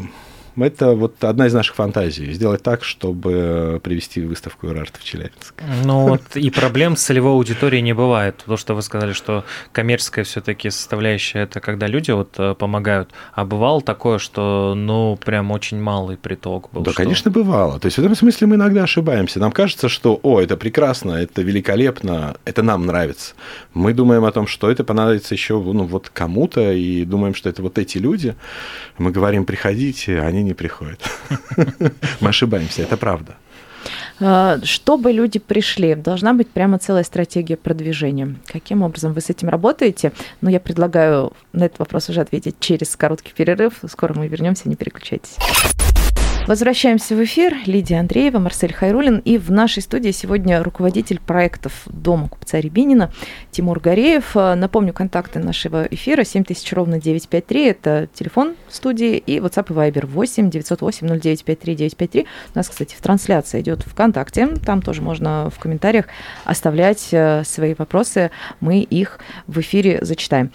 это 0.56 0.92
вот 0.92 1.23
одна 1.25 1.47
из 1.47 1.54
наших 1.54 1.75
фантазий. 1.75 2.32
Сделать 2.32 2.62
так, 2.62 2.85
чтобы 2.85 3.80
привести 3.82 4.21
выставку 4.23 4.68
Ирарта 4.68 4.99
в 5.00 5.04
Челябинск. 5.04 5.54
Ну 5.85 6.09
вот 6.09 6.23
и 6.35 6.50
проблем 6.50 6.97
с 6.97 7.02
целевой 7.02 7.32
аудиторией 7.32 7.82
не 7.82 7.92
бывает. 7.92 8.42
То, 8.47 8.56
что 8.56 8.75
вы 8.75 8.82
сказали, 8.82 9.12
что 9.12 9.44
коммерческая 9.73 10.25
все-таки 10.25 10.71
составляющая 10.71 11.40
это 11.40 11.61
когда 11.61 11.87
люди 11.87 12.11
вот 12.11 12.35
э, 12.38 12.54
помогают. 12.54 13.11
А 13.35 13.44
бывало 13.44 13.80
такое, 13.80 14.18
что 14.18 14.75
ну 14.76 15.18
прям 15.25 15.50
очень 15.50 15.80
малый 15.80 16.16
приток 16.16 16.71
был. 16.73 16.82
Да, 16.82 16.92
что- 16.92 17.02
конечно, 17.02 17.30
бывало. 17.30 17.78
То 17.80 17.87
есть 17.87 17.97
в 17.99 18.00
этом 18.00 18.14
смысле 18.14 18.47
мы 18.47 18.56
иногда 18.56 18.82
ошибаемся. 18.82 19.40
Нам 19.40 19.52
кажется, 19.52 19.88
что, 19.88 20.21
о, 20.23 20.40
это 20.40 20.56
прекрасно, 20.56 21.12
это 21.12 21.42
великолепно, 21.42 22.37
это 22.44 22.62
нам 22.62 22.87
нравится. 22.87 23.35
Мы 23.75 23.92
думаем 23.94 24.25
о 24.25 24.32
том, 24.32 24.47
что 24.47 24.71
это 24.71 24.85
понадобится 24.85 25.35
еще 25.35 25.54
ну, 25.54 25.85
вот 25.85 26.09
кому-то, 26.09 26.73
и 26.73 27.04
думаем, 27.04 27.35
что 27.35 27.49
это 27.49 27.62
вот 27.62 27.78
эти 27.78 27.99
люди. 27.99 28.35
Мы 28.99 29.11
говорим, 29.11 29.44
приходите, 29.44 30.21
они 30.21 30.41
не 30.42 30.54
приходят. 30.54 31.00
Мы 32.20 32.28
ошибаемся, 32.28 32.82
это 32.82 32.96
правда. 32.96 33.37
А, 34.20 34.58
Чтобы 34.62 35.12
люди 35.12 35.38
пришли, 35.38 35.94
должна 35.94 36.32
быть 36.32 36.49
прямо 36.49 36.78
целая 36.78 37.04
стратегия 37.04 37.56
продвижения. 37.56 38.37
Каким 38.46 38.82
образом 38.82 39.12
вы 39.12 39.20
с 39.20 39.30
этим 39.30 39.49
работаете? 39.49 40.12
Ну, 40.40 40.50
я 40.50 40.61
предлагаю 40.61 41.32
на 41.52 41.64
этот 41.64 41.78
вопрос 41.78 42.08
уже 42.08 42.20
ответить 42.20 42.56
через 42.61 42.96
короткий 42.96 43.32
перерыв. 43.32 43.75
Скоро 43.88 44.14
мы 44.14 44.28
вернемся, 44.28 44.68
не 44.68 44.76
переключайтесь. 44.76 45.37
Возвращаемся 46.46 47.14
в 47.14 47.22
эфир. 47.22 47.54
Лидия 47.66 48.00
Андреева, 48.00 48.40
Марсель 48.40 48.72
Хайрулин. 48.72 49.18
И 49.18 49.38
в 49.38 49.52
нашей 49.52 49.80
студии 49.80 50.11
сегодня 50.11 50.61
руководитель 50.62 51.20
проектов 51.20 51.84
Дома 51.87 52.28
купца 52.28 52.58
Рябинина 52.58 53.12
Тимур 53.52 53.78
Гореев. 53.78 54.32
А, 54.37 54.56
Напомню, 54.56 54.92
контакты 54.92 55.38
нашего 55.38 55.84
эфира 55.84 56.25
7000 56.25 56.72
ровно 56.72 57.00
953. 57.00 57.66
Это 57.68 58.08
телефон 58.12 58.56
студии 58.68 59.18
и 59.18 59.38
WhatsApp 59.38 59.66
и 59.70 59.72
Viber 59.72 60.06
8 60.06 60.50
908 60.50 61.06
0953 61.20 61.75
953. 61.76 62.26
У 62.54 62.58
нас, 62.58 62.68
кстати, 62.68 62.96
в 62.96 63.00
трансляции 63.00 63.61
идет 63.61 63.82
ВКонтакте. 63.84 64.49
Там 64.66 64.82
тоже 64.82 65.00
можно 65.00 65.49
в 65.49 65.61
комментариях 65.61 66.06
оставлять 66.44 67.08
э, 67.12 67.44
свои 67.44 67.75
вопросы. 67.78 68.32
Мы 68.58 68.80
их 68.80 69.20
в 69.46 69.61
эфире 69.61 70.00
зачитаем. 70.02 70.50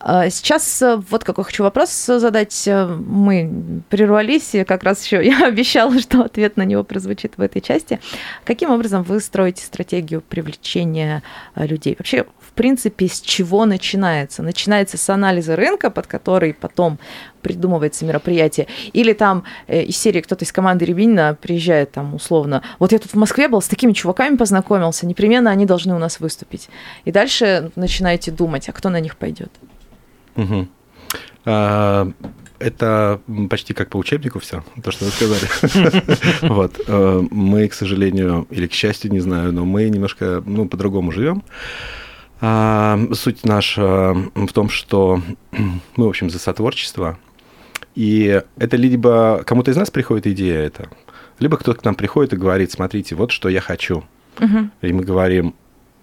А 0.00 0.30
Сейчас 0.30 0.80
э, 0.80 1.00
вот 1.10 1.24
какой 1.24 1.44
хочу 1.44 1.64
вопрос 1.64 1.90
задать. 2.06 2.68
Э, 2.68 2.86
Мы 2.86 3.82
прервались, 3.88 4.54
и 4.54 4.64
как 4.64 4.84
раз 4.84 5.04
еще 5.04 5.24
я 5.24 5.46
обещала, 5.46 5.98
что 5.98 6.22
ответ 6.22 6.56
на 6.56 6.62
него 6.62 6.84
прозвучит 6.84 7.34
в 7.36 7.40
этой 7.40 7.60
части. 7.60 7.98
Каким 8.44 8.70
образом 8.70 9.02
вы 9.02 9.20
строите 9.20 9.64
стратегию 9.64 10.20
привлечения 10.20 11.22
э, 11.54 11.66
людей? 11.66 11.96
Вообще, 11.98 12.26
в 12.40 12.52
принципе, 12.52 13.08
с 13.08 13.20
чего 13.20 13.64
начинается? 13.64 14.42
Начинается 14.42 14.96
с 14.98 15.10
анализа 15.10 15.56
рынка, 15.56 15.90
под 15.90 16.06
который 16.06 16.54
потом 16.54 16.98
придумывается 17.42 18.04
мероприятие. 18.04 18.66
Или 18.92 19.12
там 19.12 19.44
из 19.68 19.96
серии 19.96 20.20
кто-то 20.20 20.44
из 20.44 20.50
команды 20.50 20.84
Рябинина 20.84 21.36
приезжает 21.40 21.92
там 21.92 22.14
условно. 22.14 22.62
Вот 22.80 22.90
я 22.90 22.98
тут 22.98 23.12
в 23.12 23.16
Москве 23.16 23.46
был, 23.46 23.62
с 23.62 23.68
такими 23.68 23.92
чуваками 23.92 24.36
познакомился, 24.36 25.06
непременно 25.06 25.50
они 25.50 25.66
должны 25.66 25.94
у 25.94 25.98
нас 25.98 26.18
выступить. 26.18 26.68
И 27.04 27.12
дальше 27.12 27.70
начинаете 27.76 28.32
думать, 28.32 28.68
а 28.68 28.72
кто 28.72 28.90
на 28.90 28.98
них 28.98 29.16
пойдет? 29.16 29.52
Мгм. 30.38 30.68
А, 31.44 32.10
Это 32.60 33.20
почти 33.50 33.72
как 33.74 33.88
по 33.90 33.98
учебнику 33.98 34.38
все, 34.40 34.64
то, 34.82 34.90
что 34.90 35.04
вы 35.04 35.10
сказали. 35.10 36.02
Вот. 36.48 36.80
Э, 36.88 37.22
Мы, 37.30 37.68
к 37.68 37.74
сожалению, 37.74 38.46
или 38.50 38.66
к 38.66 38.72
счастью, 38.72 39.12
не 39.12 39.20
знаю, 39.20 39.52
но 39.52 39.64
мы 39.64 39.88
немножко 39.88 40.42
ну, 40.44 40.66
по-другому 40.68 41.12
живем. 41.12 41.44
А, 42.40 42.98
Суть 43.12 43.44
наша 43.44 44.14
в 44.34 44.52
том, 44.52 44.70
что 44.70 45.22
мы, 45.96 46.06
в 46.06 46.08
общем, 46.08 46.30
за 46.30 46.38
сотворчество. 46.38 47.16
И 47.94 48.42
это 48.56 48.76
либо 48.76 49.42
кому-то 49.44 49.70
из 49.70 49.76
нас 49.76 49.90
приходит 49.90 50.26
идея 50.28 50.58
это, 50.60 50.88
либо 51.40 51.56
кто-то 51.56 51.80
к 51.80 51.84
нам 51.84 51.94
приходит 51.94 52.32
и 52.32 52.36
говорит, 52.36 52.70
смотрите, 52.72 53.14
вот 53.14 53.30
что 53.30 53.48
я 53.48 53.60
хочу. 53.60 54.04
И 54.82 54.92
мы 54.92 55.02
говорим, 55.04 55.54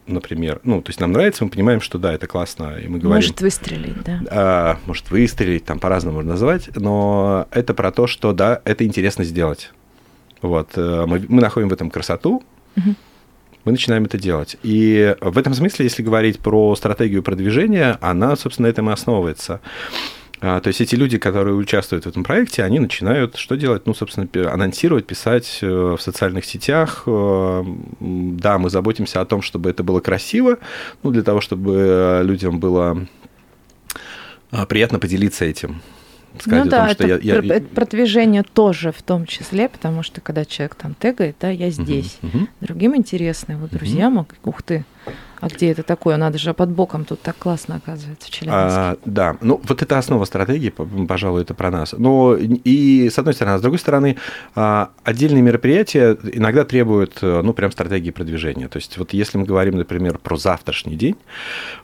например, 0.08 0.60
ну, 0.64 0.82
то 0.82 0.90
есть 0.90 1.00
нам 1.00 1.12
нравится, 1.12 1.44
мы 1.44 1.50
понимаем, 1.50 1.82
что 1.82 1.98
да, 1.98 2.14
это 2.14 2.28
классно, 2.28 2.78
и 2.78 2.88
мы 2.88 3.00
говорим... 3.00 3.16
Может 3.16 3.42
выстрелить, 3.42 4.04
да. 4.04 4.22
А, 4.30 4.78
может 4.86 5.10
выстрелить, 5.12 5.66
там 5.66 5.80
по-разному 5.80 6.18
можно 6.18 6.32
назвать, 6.32 6.70
но 6.76 7.48
это 7.52 7.74
про 7.74 7.92
то, 7.92 8.08
что 8.08 8.34
да, 8.34 8.62
это 8.66 8.86
интересно 8.86 9.24
сделать. 9.24 9.72
Вот, 10.42 10.72
э, 10.76 11.06
мы, 11.08 11.26
мы 11.28 11.42
находим 11.42 11.70
в 11.70 11.74
этом 11.74 11.90
красоту, 11.90 12.44
мы 13.66 13.72
начинаем 13.72 14.06
это 14.06 14.18
делать. 14.18 14.58
И 14.62 15.16
в 15.22 15.38
этом 15.38 15.54
смысле, 15.54 15.86
если 15.86 16.04
говорить 16.04 16.40
про 16.40 16.76
стратегию 16.76 17.24
продвижения, 17.24 17.98
она, 18.00 18.36
собственно, 18.36 18.68
на 18.68 18.72
этом 18.72 18.90
и 18.90 18.94
основывается. 18.94 19.60
А, 20.42 20.60
То 20.60 20.68
есть 20.68 20.82
эти 20.82 20.96
люди, 20.96 21.18
которые 21.18 21.56
участвуют 21.56 22.06
в 22.06 22.10
этом 22.10 22.24
проекте, 22.24 22.64
они 22.64 22.80
начинают 22.80 23.38
что 23.38 23.56
делать? 23.56 23.86
Ну, 23.88 23.94
собственно, 23.94 24.28
анонсировать, 24.52 25.06
писать 25.08 25.60
э, 25.62 25.96
в 25.98 26.02
социальных 26.02 26.46
сетях. 26.46 27.04
Э, 27.08 27.64
Да, 28.00 28.58
мы 28.58 28.70
заботимся 28.70 29.22
о 29.22 29.26
том, 29.26 29.42
чтобы 29.42 29.70
это 29.70 29.84
было 29.84 30.00
красиво, 30.02 30.58
ну, 31.04 31.12
для 31.12 31.24
того, 31.24 31.40
чтобы 31.42 31.74
э, 31.78 32.24
людям 32.24 32.60
было 32.60 33.08
а, 34.52 34.66
приятно 34.66 35.00
поделиться 35.00 35.46
этим. 35.46 35.82
Сказать 36.40 36.66
ну 36.66 36.68
о 36.68 36.72
да, 36.72 36.86
том, 36.86 36.94
что 36.96 37.08
это, 37.08 37.26
я- 37.26 37.36
я- 37.42 37.56
это 37.56 37.68
продвижение 37.74 38.44
тоже 38.44 38.92
в 38.92 39.02
том 39.02 39.26
числе, 39.26 39.70
потому 39.70 40.04
что 40.04 40.20
когда 40.20 40.44
человек 40.44 40.76
там 40.76 40.94
тегает, 40.94 41.38
да, 41.40 41.50
я 41.50 41.70
здесь. 41.70 42.18
Мгм. 42.22 42.50
Другим 42.60 42.96
интересно, 42.96 43.58
вот 43.58 43.72
друзья 43.72 44.10
могут, 44.10 44.36
ух 44.44 44.62
ты, 44.62 44.84
а 45.40 45.48
где 45.48 45.72
это 45.72 45.84
такое? 45.84 46.18
Надо 46.18 46.38
же, 46.38 46.50
а 46.50 46.54
под 46.54 46.70
боком 46.70 47.06
тут 47.06 47.22
так 47.22 47.38
классно 47.38 47.76
оказывается 47.76 48.28
в 48.28 48.32
Челябинске. 48.32 48.56
А, 48.56 48.98
да, 49.06 49.38
ну 49.42 49.62
вот 49.64 49.82
это 49.82 49.98
основа 49.98 50.26
стратегии, 50.26 50.70
пожалуй, 50.70 51.42
это 51.42 51.54
про 51.54 51.72
нас. 51.72 51.94
Но 51.98 52.36
и 52.36 53.10
с 53.10 53.18
одной 53.20 53.34
стороны, 53.34 53.56
а 53.56 53.58
с 53.60 53.62
другой 53.62 53.80
стороны, 53.80 54.18
а, 54.56 54.90
отдельные 55.04 55.42
мероприятия 55.42 56.18
иногда 56.34 56.66
требуют, 56.66 57.20
э, 57.22 57.42
ну, 57.44 57.54
прям 57.54 57.72
стратегии 57.72 58.12
продвижения. 58.12 58.68
То 58.68 58.78
есть 58.78 58.98
вот 58.98 59.14
если 59.14 59.38
мы 59.38 59.46
говорим, 59.46 59.78
например, 59.78 60.18
про 60.18 60.38
завтрашний 60.38 60.96
день, 60.96 61.16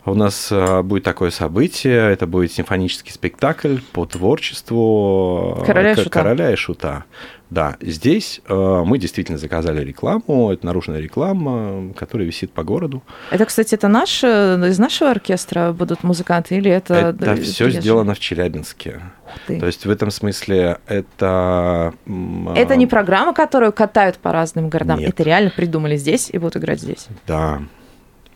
у 0.05 0.13
нас 0.13 0.49
а, 0.51 0.83
будет 0.83 1.03
такое 1.03 1.31
событие, 1.31 2.11
это 2.11 2.27
будет 2.27 2.51
симфонический 2.51 3.11
спектакль 3.11 3.77
по 3.91 4.05
творчеству 4.05 5.57
э, 5.61 5.65
Короля 5.65 5.91
и 5.91 5.95
Шута. 5.95 6.09
короля 6.09 6.51
и 6.51 6.55
шута. 6.55 7.05
Да, 7.51 7.75
здесь 7.81 8.39
э, 8.47 8.83
мы 8.85 8.97
действительно 8.97 9.37
заказали 9.37 9.83
рекламу, 9.83 10.51
это 10.53 10.65
наружная 10.65 11.01
реклама, 11.01 11.91
которая 11.93 12.25
висит 12.25 12.53
по 12.53 12.63
городу. 12.63 13.03
Это, 13.29 13.45
кстати, 13.45 13.75
это 13.75 13.89
наш, 13.89 14.23
э, 14.23 14.69
из 14.69 14.79
нашего 14.79 15.11
оркестра 15.11 15.73
будут 15.73 16.03
музыканты 16.05 16.55
или 16.55 16.71
это... 16.71 16.93
Это 16.93 17.31
э, 17.31 17.35
все 17.41 17.65
приезжие? 17.65 17.81
сделано 17.81 18.13
в 18.13 18.19
Челябинске. 18.19 19.01
Ты. 19.47 19.59
То 19.59 19.65
есть 19.65 19.85
в 19.85 19.89
этом 19.89 20.11
смысле 20.11 20.77
это... 20.87 21.93
м, 22.07 22.47
Это 22.55 22.77
не 22.77 22.87
программа, 22.87 23.33
которую 23.33 23.73
катают 23.73 24.15
по 24.17 24.31
разным 24.31 24.69
городам. 24.69 24.99
Нет. 24.99 25.09
Это 25.09 25.23
реально 25.23 25.51
придумали 25.53 25.97
здесь 25.97 26.29
и 26.31 26.37
будут 26.37 26.55
играть 26.55 26.79
здесь. 26.79 27.07
Да. 27.27 27.61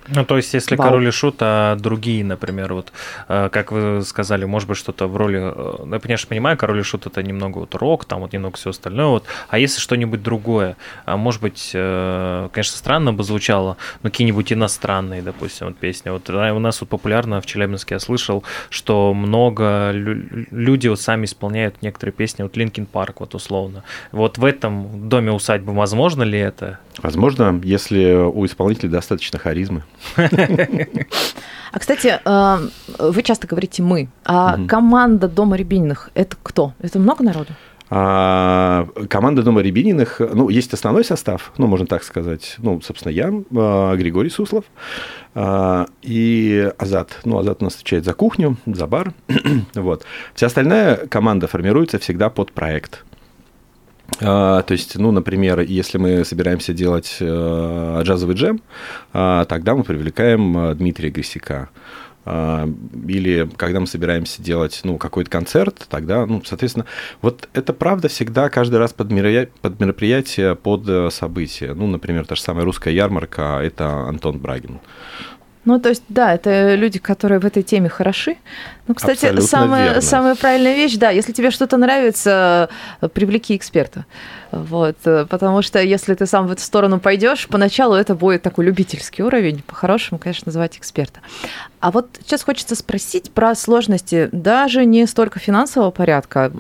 Ну, 0.08 0.24
то 0.26 0.38
есть, 0.38 0.54
если 0.54 0.76
Вау. 0.76 0.88
король 0.88 1.08
и 1.08 1.12
шут, 1.12 1.38
а 1.40 1.76
другие, 1.76 2.24
например, 2.24 2.74
вот, 2.74 2.92
э, 3.28 3.50
как 3.52 3.72
вы 3.72 4.04
сказали, 4.04 4.46
может 4.46 4.70
быть, 4.70 4.78
что-то 4.78 5.08
в 5.08 5.18
роли... 5.18 5.40
э, 5.42 5.88
Я, 5.92 6.00
конечно, 6.00 6.28
понимаю, 6.30 6.58
король 6.58 6.80
и 6.80 6.84
шут 6.84 7.08
это 7.08 7.24
немного 7.24 7.60
вот 7.60 7.74
рок, 7.76 8.06
там 8.06 8.22
вот 8.22 8.34
немного 8.34 8.56
все 8.58 8.70
остальное, 8.70 9.08
вот. 9.08 9.26
А 9.50 9.58
если 9.58 9.80
что-нибудь 9.80 10.22
другое, 10.22 10.78
а 11.06 11.18
может 11.18 11.42
быть, 11.42 11.72
э, 11.74 12.50
конечно, 12.52 12.78
странно 12.78 13.14
бы 13.14 13.24
звучало, 13.24 13.78
но 14.04 14.10
какие-нибудь 14.10 14.54
иностранные, 14.54 15.22
допустим, 15.22 15.68
вот 15.68 15.78
песни. 15.78 16.10
Вот 16.10 16.30
э, 16.30 16.52
у 16.52 16.60
нас 16.60 16.82
вот 16.82 16.90
популярно 16.90 17.42
в 17.42 17.46
Челябинске 17.46 17.96
я 17.96 18.00
слышал, 18.00 18.44
что 18.70 19.14
много 19.14 19.92
лю- 19.92 20.46
люди 20.52 20.88
вот 20.88 21.02
сами 21.02 21.26
исполняют 21.26 21.82
некоторые 21.82 22.14
песни, 22.14 22.44
вот 22.44 22.56
Linkin 22.56 22.86
Park, 22.86 23.22
вот 23.22 23.34
условно. 23.34 23.84
Вот 24.12 24.38
в 24.38 24.46
этом 24.46 25.10
доме 25.10 25.32
усадьбы 25.32 25.74
возможно 25.74 26.24
ли 26.24 26.38
это? 26.38 26.80
Возможно, 27.02 27.60
если 27.64 28.14
у 28.14 28.46
исполнителя 28.46 28.90
достаточно 28.90 29.40
харизмы. 29.40 29.84
А, 30.16 31.80
кстати, 31.80 32.20
э, 32.24 32.70
вы 33.00 33.22
часто 33.22 33.48
говорите 33.48 33.84
«мы», 33.84 34.08
а 34.24 34.58
команда 34.66 35.28
Дома 35.28 35.58
Рябининых– 35.58 36.10
это 36.14 36.38
кто? 36.42 36.74
Это 36.80 37.00
много 37.00 37.22
народу? 37.22 37.50
А, 37.90 38.88
команда 39.10 39.44
Дома 39.44 39.62
Рябининых, 39.62 40.20
ну, 40.20 40.50
есть 40.50 40.74
основной 40.74 41.04
состав, 41.04 41.54
ну, 41.58 41.68
можно 41.68 41.86
так 41.86 42.04
сказать. 42.04 42.56
Ну, 42.58 42.82
собственно, 42.82 43.12
я, 43.12 43.32
а, 43.56 43.96
Григорий 43.96 44.30
Суслов 44.30 44.66
а, 45.36 45.86
и 46.02 46.72
Азат. 46.78 47.20
Ну, 47.26 47.38
Азат 47.38 47.62
у 47.62 47.66
нас 47.66 47.76
отвечает 47.76 48.06
за 48.06 48.14
кухню, 48.14 48.58
за 48.66 48.88
бар. 48.88 49.14
вот. 49.76 50.04
Вся 50.34 50.48
остальная 50.48 51.08
команда 51.08 51.48
формируется 51.48 52.00
всегда 52.00 52.30
под 52.30 52.52
проект. 52.54 53.04
А, 54.22 54.62
То 54.62 54.72
есть, 54.74 54.98
ну, 54.98 55.12
например, 55.12 55.60
если 55.62 55.98
мы 55.98 56.24
собираемся 56.26 56.74
делать 56.74 57.18
э, 57.20 58.02
джазовый 58.04 58.36
джем, 58.36 58.62
а, 59.14 59.46
тогда 59.46 59.76
мы 59.76 59.84
привлекаем 59.84 60.58
э, 60.58 60.76
Дмитрия 60.76 61.10
Грисика. 61.10 61.70
А, 62.26 62.68
Или 63.08 63.50
когда 63.58 63.80
мы 63.80 63.88
собираемся 63.88 64.42
делать 64.42 64.82
ну, 64.84 64.98
какой-то 64.98 65.30
концерт, 65.30 65.86
тогда, 65.90 66.26
ну, 66.26 66.42
соответственно, 66.46 66.86
вот 67.22 67.50
это 67.54 67.74
правда 67.74 68.08
всегда 68.08 68.50
каждый 68.50 68.78
раз 68.80 68.94
под 68.94 69.12
мероприятие, 69.12 70.56
под 70.56 70.88
э, 70.88 71.10
событие. 71.12 71.74
Ну, 71.74 71.88
например, 71.88 72.26
та 72.26 72.36
же 72.36 72.42
самая 72.42 72.66
русская 72.66 72.94
ярмарка, 72.94 73.60
это 73.62 74.08
Антон 74.08 74.40
Брагин. 74.40 74.80
Ну, 75.66 75.80
то 75.80 75.90
есть, 75.90 76.04
да, 76.10 76.34
это 76.34 76.76
люди, 76.76 77.00
которые 77.00 77.40
в 77.40 77.46
этой 77.46 77.64
теме 77.64 77.90
хороши. 77.90 78.38
Ну, 78.88 78.94
кстати, 78.94 79.26
Абсолютно 79.26 79.42
самая, 79.42 79.86
верно. 79.86 80.02
самая 80.02 80.36
правильная 80.36 80.76
вещь, 80.76 80.96
да, 80.96 81.10
если 81.10 81.32
тебе 81.32 81.50
что-то 81.50 81.78
нравится, 81.78 82.70
э, 83.02 83.08
привлеки 83.08 83.56
эксперта. 83.56 84.06
Вот, 84.52 84.96
э, 85.06 85.26
потому 85.28 85.64
что 85.64 85.82
если 85.82 86.14
ты 86.14 86.28
сам 86.28 86.46
в 86.46 86.52
эту 86.52 86.62
сторону 86.62 87.00
пойдешь, 87.00 87.48
поначалу 87.48 87.96
это 87.96 88.14
будет 88.14 88.44
такой 88.44 88.66
любительский 88.66 89.24
уровень, 89.24 89.64
по-хорошему, 89.66 90.20
конечно, 90.20 90.44
называть 90.46 90.78
эксперта. 90.78 91.22
А 91.80 91.90
вот 91.90 92.10
сейчас 92.22 92.44
хочется 92.44 92.76
спросить 92.76 93.32
про 93.32 93.56
сложности 93.56 94.30
даже 94.32 94.86
не 94.86 95.08
столько 95.08 95.40
финансового 95.40 95.90
порядка, 95.90 96.52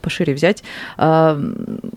пошире 0.00 0.34
взять, 0.34 0.62
а, 0.96 1.38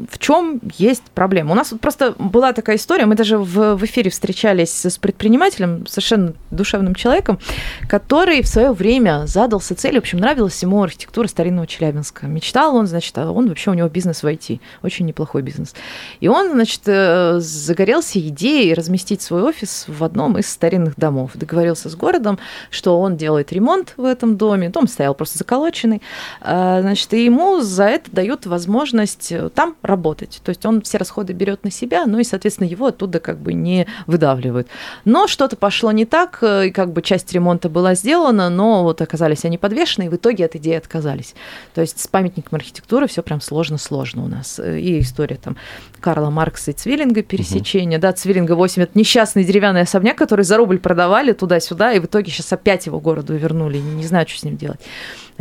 в 0.10 0.20
чем 0.20 0.60
есть 0.78 1.04
проблема? 1.14 1.52
У 1.52 1.56
нас 1.56 1.72
вот 1.72 1.82
просто 1.82 2.14
была 2.18 2.54
такая 2.54 2.76
история, 2.76 3.06
мы 3.06 3.16
даже 3.16 3.38
в, 3.38 3.76
в 3.76 3.86
эфире 3.86 4.10
встречались 4.10 4.86
с 4.86 4.98
предпринимателем, 4.98 5.86
совершенно 5.88 6.34
душевным 6.52 6.96
человеком, 6.96 7.40
который 7.88 8.42
в 8.42 8.48
свое 8.48 8.72
время 8.72 9.24
задался 9.26 9.76
целью, 9.76 10.02
в 10.02 10.04
общем, 10.04 10.20
нравилась 10.20 10.62
ему 10.62 10.84
архитектура 10.84 11.28
старинного 11.28 11.68
Челябинска. 11.68 12.28
Мечтал 12.28 12.76
он, 12.76 12.88
значит, 12.88 13.18
а 13.18 13.32
он 13.32 13.48
вообще 13.48 13.72
у 13.72 13.74
него 13.74 13.88
бизнес 13.90 14.24
в 14.24 14.28
IT, 14.28 14.60
очень 14.84 15.06
неплохой 15.06 15.42
бизнес. 15.42 15.74
И 16.20 16.28
он, 16.28 16.52
значит, 16.52 16.82
э, 16.86 17.40
загорелся 17.40 18.20
идеей 18.20 18.74
разместить 18.74 19.22
свой 19.22 19.44
офис 19.44 19.86
в 19.88 20.04
одном 20.04 20.38
из 20.38 20.50
старинных 20.50 20.96
домов. 20.98 21.32
Договорился 21.36 21.90
с 21.90 21.96
городом, 21.96 22.40
что 22.70 23.00
он 23.00 23.18
делает 23.18 23.52
ремонт 23.52 23.94
в 23.98 24.06
этом 24.06 24.38
доме. 24.38 24.70
Дом 24.70 24.88
стоял 24.88 25.14
просто 25.14 25.38
заколоченный. 25.38 26.02
А, 26.42 26.82
Значит, 26.82 27.14
и 27.14 27.26
ему 27.26 27.62
за 27.62 27.81
это 27.90 28.12
дают 28.12 28.46
возможность 28.46 29.32
э, 29.32 29.50
там 29.50 29.76
работать. 29.82 30.42
То 30.44 30.50
есть 30.50 30.66
он 30.66 30.82
все 30.82 30.98
расходы 30.98 31.34
берет 31.34 31.64
на 31.64 31.72
себя, 31.72 32.06
ну 32.06 32.20
и, 32.20 32.24
соответственно, 32.24 32.68
его 32.68 32.88
оттуда 32.88 33.20
как 33.20 33.38
бы 33.40 33.54
не 33.54 33.88
выдавливают. 34.08 34.68
Но 35.06 35.28
что-то 35.28 35.56
пошло 35.56 35.92
не 35.92 36.06
так, 36.06 36.40
э, 36.42 36.68
и 36.68 36.72
как 36.72 36.94
бы 36.94 37.02
часть 37.02 37.32
ремонта 37.34 37.70
была 37.70 37.96
сделана, 37.96 38.50
но 38.50 38.84
вот 38.84 39.02
оказались 39.02 39.46
они 39.46 39.58
подвешены, 39.58 40.06
и 40.06 40.10
в 40.10 40.16
итоге 40.16 40.46
от 40.46 40.56
идеи 40.56 40.76
отказались. 40.76 41.36
То 41.74 41.82
есть 41.82 42.00
с 42.00 42.08
памятником 42.08 42.56
архитектуры 42.56 43.08
все 43.08 43.24
прям 43.24 43.42
сложно-сложно 43.42 44.24
у 44.24 44.28
нас. 44.28 44.60
Э, 44.60 44.80
И 44.80 45.00
история 45.00 45.38
там 45.38 45.58
Карла 46.00 46.30
Маркса 46.30 46.72
и 46.72 46.74
Цвиллинга, 46.74 47.22
пересечения. 47.24 48.00
Да, 48.00 48.12
Цвиллинга 48.14 48.54
8– 48.54 48.84
это 48.84 48.98
несчастный 48.98 49.44
деревянный 49.44 49.82
особняк, 49.82 50.18
который 50.18 50.46
за 50.46 50.58
рубль 50.58 50.80
продавали 50.80 51.34
туда-сюда, 51.34 51.94
и 51.94 52.00
в 52.00 52.06
итоге 52.06 52.32
сейчас 52.32 52.52
опять 52.54 52.86
его 52.86 53.00
городу 53.00 53.36
вернули. 53.36 53.78
Не 53.78 54.06
знаю, 54.06 54.28
что 54.28 54.40
с 54.40 54.44
ним 54.44 54.58
делать. 54.58 54.80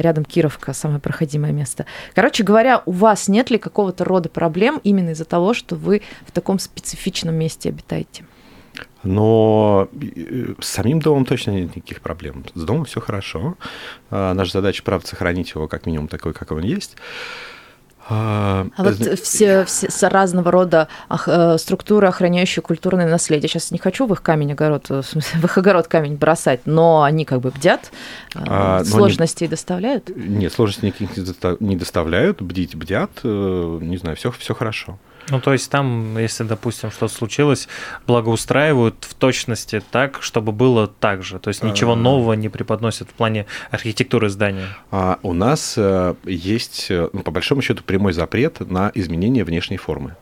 Рядом 0.00 0.24
Кировка, 0.24 0.72
самое 0.72 1.00
проходимое 1.00 1.52
место. 1.52 1.86
Короче 2.14 2.42
говоря, 2.42 2.82
у 2.86 2.92
вас 2.92 3.28
нет 3.28 3.50
ли 3.50 3.58
какого-то 3.58 4.04
рода 4.04 4.28
проблем 4.28 4.80
именно 4.82 5.10
из-за 5.10 5.24
того, 5.24 5.54
что 5.54 5.76
вы 5.76 6.02
в 6.26 6.32
таком 6.32 6.58
специфичном 6.58 7.34
месте 7.34 7.68
обитаете? 7.68 8.24
Но 9.02 9.88
э, 9.92 10.54
с 10.60 10.68
самим 10.68 11.00
домом 11.00 11.24
точно 11.24 11.52
нет 11.52 11.76
никаких 11.76 12.00
проблем. 12.00 12.44
С 12.54 12.62
домом 12.62 12.84
все 12.84 13.00
хорошо. 13.00 13.56
А, 14.10 14.34
Наша 14.34 14.52
задача, 14.52 14.82
правда, 14.82 15.06
сохранить 15.06 15.50
его 15.54 15.68
как 15.68 15.86
минимум 15.86 16.08
такой, 16.08 16.32
как 16.32 16.50
он 16.52 16.62
есть. 16.62 16.96
А, 18.08 18.66
А 18.76 18.82
вот 18.82 18.94
все, 19.20 19.64
все 19.64 19.90
с- 19.90 20.08
разного 20.08 20.50
рода 20.50 20.88
э, 21.26 21.56
структуры, 21.58 22.08
охраняющие 22.08 22.62
культурное 22.62 23.08
наследие. 23.08 23.48
Сейчас 23.48 23.70
не 23.70 23.78
хочу 23.78 24.06
в 24.06 24.12
их 24.12 24.22
камень 24.22 24.52
огород, 24.52 24.86
э, 24.90 25.02
в 25.02 25.06
смысле, 25.06 25.40
в 25.40 25.44
их 25.44 25.58
огород 25.58 25.86
камень 25.86 26.16
бросать, 26.16 26.60
но 26.64 27.02
они 27.02 27.24
как 27.24 27.40
бы 27.40 27.50
бдят, 27.50 27.90
э, 28.34 28.38
А, 28.46 28.46
но 28.46 28.76
они- 28.78 28.84
сложностей 28.86 29.46
доставляют. 29.48 30.10
Нет, 30.16 30.52
сложностей 30.52 30.88
никаких 30.88 31.16
не 31.16 31.24
доста- 31.24 31.56
не 31.60 31.76
доставляют, 31.76 32.42
бдить 32.42 32.74
бдят, 32.74 33.10
не 33.22 33.96
знаю, 33.98 34.16
все, 34.16 34.30
все 34.32 34.54
хорошо. 34.54 34.98
Ну, 35.30 35.40
то 35.40 35.52
есть 35.52 35.70
там, 35.70 36.18
если, 36.18 36.44
допустим, 36.44 36.90
что-то 36.90 37.12
случилось, 37.12 37.68
благоустраивают 38.06 39.06
в 39.08 39.14
точности 39.14 39.82
так, 39.90 40.22
чтобы 40.22 40.52
было 40.52 40.86
так 40.86 41.22
же. 41.22 41.38
То 41.38 41.48
есть 41.48 41.62
ничего 41.62 41.92
А. 41.92 41.96
нового 41.96 42.32
не 42.34 42.48
преподносят 42.48 43.08
в 43.08 43.12
плане 43.12 43.46
архитектуры 43.70 44.28
здания. 44.28 44.66
А 44.90 45.18
у 45.22 45.32
нас 45.32 45.74
э, 45.76 46.14
есть, 46.24 46.86
э, 46.90 47.08
ну, 47.12 47.22
по 47.22 47.30
большому 47.30 47.62
счету, 47.62 47.82
прямой 47.84 48.12
запрет 48.12 48.60
на 48.60 48.90
изменение 48.94 49.44
внешней 49.44 49.76
формы. 49.76 50.16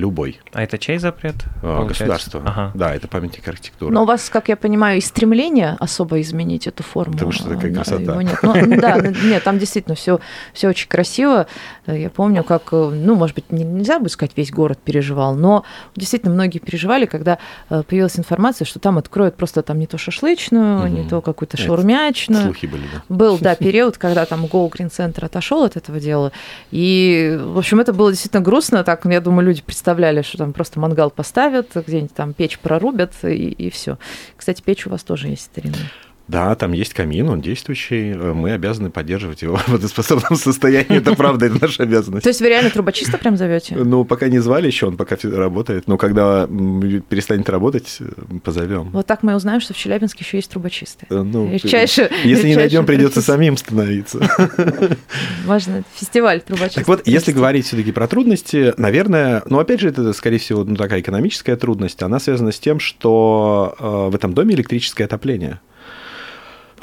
Любой. 0.00 0.40
А 0.54 0.62
это 0.62 0.78
чей 0.78 0.96
запрет? 0.96 1.34
Э, 1.62 1.76
получается? 1.76 2.04
Государство. 2.06 2.42
Ага. 2.46 2.70
Да, 2.74 2.94
это 2.94 3.06
памятник 3.06 3.46
архитектуры. 3.46 3.92
Но 3.92 4.02
у 4.04 4.06
вас, 4.06 4.30
как 4.30 4.48
я 4.48 4.56
понимаю, 4.56 4.96
и 4.96 5.00
стремление 5.02 5.76
особо 5.78 6.20
изменить 6.22 6.66
эту 6.66 6.82
форму. 6.82 7.12
Потому 7.12 7.32
что 7.32 7.50
такая 7.50 7.70
а, 7.70 7.74
красота. 7.74 8.00
его 8.02 8.22
нет. 8.22 8.38
Ну, 8.42 8.80
да, 8.80 8.96
ну, 8.96 9.12
нет, 9.28 9.44
там 9.44 9.58
действительно 9.58 9.94
все, 9.94 10.20
все 10.54 10.68
очень 10.68 10.88
красиво. 10.88 11.46
Я 11.86 12.08
помню, 12.08 12.42
как, 12.44 12.62
э, 12.72 12.76
ну, 12.94 13.14
может 13.14 13.34
быть, 13.34 13.52
не- 13.52 13.62
нельзя 13.64 13.98
бы 13.98 14.08
сказать, 14.08 14.32
весь 14.36 14.50
город 14.50 14.78
переживал, 14.82 15.34
но 15.34 15.64
действительно 15.94 16.32
многие 16.32 16.60
переживали, 16.60 17.04
когда 17.04 17.36
э, 17.68 17.82
появилась 17.86 18.18
информация, 18.18 18.64
что 18.64 18.78
там 18.78 18.96
откроют 18.96 19.36
просто 19.36 19.62
там 19.62 19.78
не 19.78 19.86
то 19.86 19.98
шашлычную, 19.98 20.88
не 20.90 21.00
Мгм. 21.00 21.08
то 21.10 21.20
какую-то 21.20 21.58
Это 21.58 21.66
шаурмячную. 21.66 22.42
Слухи 22.44 22.64
были, 22.66 22.84
да. 22.92 23.02
Был, 23.14 23.38
да, 23.38 23.54
период, 23.54 23.98
когда 23.98 24.24
там 24.24 24.46
Go 24.46 24.70
Green 24.70 24.90
Center 24.90 25.26
отошел 25.26 25.64
от 25.64 25.76
этого 25.76 26.00
дела. 26.00 26.32
И, 26.70 27.38
в 27.42 27.58
общем, 27.58 27.80
это 27.80 27.92
было 27.92 28.10
действительно 28.10 28.42
грустно. 28.42 28.82
Так, 28.82 29.04
я 29.04 29.20
думаю, 29.20 29.46
люди 29.46 29.62
представляли, 29.90 30.22
что 30.22 30.38
там 30.38 30.52
просто 30.52 30.78
мангал 30.78 31.10
поставят, 31.10 31.74
где-нибудь 31.74 32.14
там 32.14 32.32
печь 32.32 32.60
прорубят, 32.60 33.12
и, 33.24 33.70
все. 33.70 33.98
Кстати, 34.36 34.62
печь 34.62 34.86
у 34.86 34.90
вас 34.90 35.02
тоже 35.02 35.28
есть 35.28 35.46
старинная. 35.46 35.90
Да, 36.30 36.54
там 36.54 36.72
есть 36.72 36.94
камин, 36.94 37.28
он 37.28 37.40
действующий. 37.40 38.10
э, 38.12 38.32
Мы 38.32 38.52
обязаны 38.52 38.90
поддерживать 38.90 39.42
его 39.42 39.56
в 39.66 39.68
водоспособном 39.68 40.36
состоянии. 40.36 40.98
Это 40.98 41.16
правда, 41.16 41.46
это 41.46 41.58
наша 41.60 41.82
обязанность. 41.82 42.22
То 42.22 42.30
есть 42.30 42.40
вы 42.40 42.48
реально 42.48 42.70
трубочиста 42.70 43.18
прям 43.18 43.36
зовете? 43.36 43.74
Ну, 43.76 44.04
пока 44.04 44.28
не 44.28 44.38
звали 44.38 44.68
еще, 44.68 44.86
он 44.86 44.96
пока 44.96 45.16
работает. 45.24 45.88
Но 45.88 45.96
когда 45.98 46.46
перестанет 46.46 47.48
работать, 47.50 47.96
э, 48.00 48.04
позовем. 48.44 48.90
Вот 48.90 49.06
так 49.06 49.24
мы 49.24 49.34
узнаем, 49.34 49.60
что 49.60 49.74
в 49.74 49.76
Челябинске 49.76 50.24
еще 50.24 50.36
есть 50.36 50.50
трубочисты. 50.50 51.06
Э, 51.10 51.22
Ну, 51.22 51.50
Редчайше- 51.52 52.10
если 52.24 52.48
не 52.48 52.56
найдем, 52.56 52.86
придется 52.86 53.22
самим 53.22 53.56
становиться. 53.56 54.20
Важно, 55.46 55.82
фестиваль 55.94 56.40
трубочистов. 56.42 56.74
Так 56.76 56.88
вот, 56.88 57.02
если 57.06 57.32
говорить 57.32 57.66
все-таки 57.66 57.90
про 57.92 58.06
трудности, 58.06 58.72
наверное, 58.76 59.42
ну, 59.46 59.58
опять 59.58 59.80
же, 59.80 59.88
это, 59.88 60.12
скорее 60.12 60.38
всего, 60.38 60.62
ну, 60.64 60.76
такая 60.76 61.00
экономическая 61.00 61.56
трудность, 61.56 62.02
она 62.02 62.20
связана 62.20 62.52
с 62.52 62.58
тем, 62.60 62.78
что 62.78 63.74
в 63.80 64.14
этом 64.14 64.32
доме 64.34 64.54
электрическое 64.54 65.06
отопление. 65.06 65.60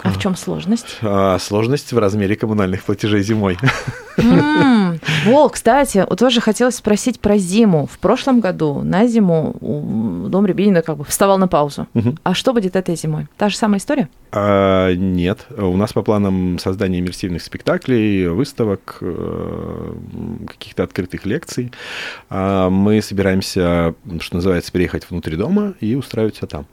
А 0.04 0.10
в 0.10 0.20
чем 0.20 0.36
сложность? 0.36 0.98
А, 1.02 1.38
сложность 1.40 1.92
в 1.94 1.98
размере 1.98 2.36
коммунальных 2.36 2.84
платежей 2.84 3.22
зимой. 3.24 3.58
М, 4.18 5.00
О, 5.28 5.50
кстати, 5.50 6.06
тоже 6.18 6.42
хотелось 6.42 6.76
спросить 6.76 7.20
про 7.20 7.38
зиму. 7.38 7.88
В 7.92 7.98
прошлом 8.00 8.40
году 8.40 8.82
на 8.84 9.08
зиму 9.08 9.56
дом 10.30 10.46
Рябинина 10.46 10.82
как 10.82 10.98
бы 10.98 11.04
вставал 11.06 11.38
на 11.38 11.48
паузу. 11.48 11.88
Мгм. 11.94 12.18
А 12.24 12.34
что 12.34 12.54
будет 12.54 12.76
этой 12.76 12.96
зимой? 12.96 13.28
Та 13.38 13.50
же 13.50 13.56
самая 13.58 13.80
история? 13.80 14.10
А, 14.32 14.94
нет, 14.94 15.46
у 15.58 15.78
нас 15.78 15.94
по 15.94 16.02
планам 16.02 16.60
создания 16.60 17.00
иммерсивных 17.00 17.42
спектаклей, 17.42 18.28
выставок, 18.28 18.98
э, 19.02 19.94
каких-то 20.48 20.84
открытых 20.84 21.26
лекций. 21.26 21.72
А, 22.30 22.70
Мы 22.70 23.02
собираемся, 23.02 23.96
что 24.20 24.36
называется, 24.36 24.72
переехать 24.72 25.10
внутрь 25.10 25.36
дома 25.36 25.74
и 25.80 25.96
устраивать 25.96 26.36
все 26.38 26.46
там. 26.48 26.66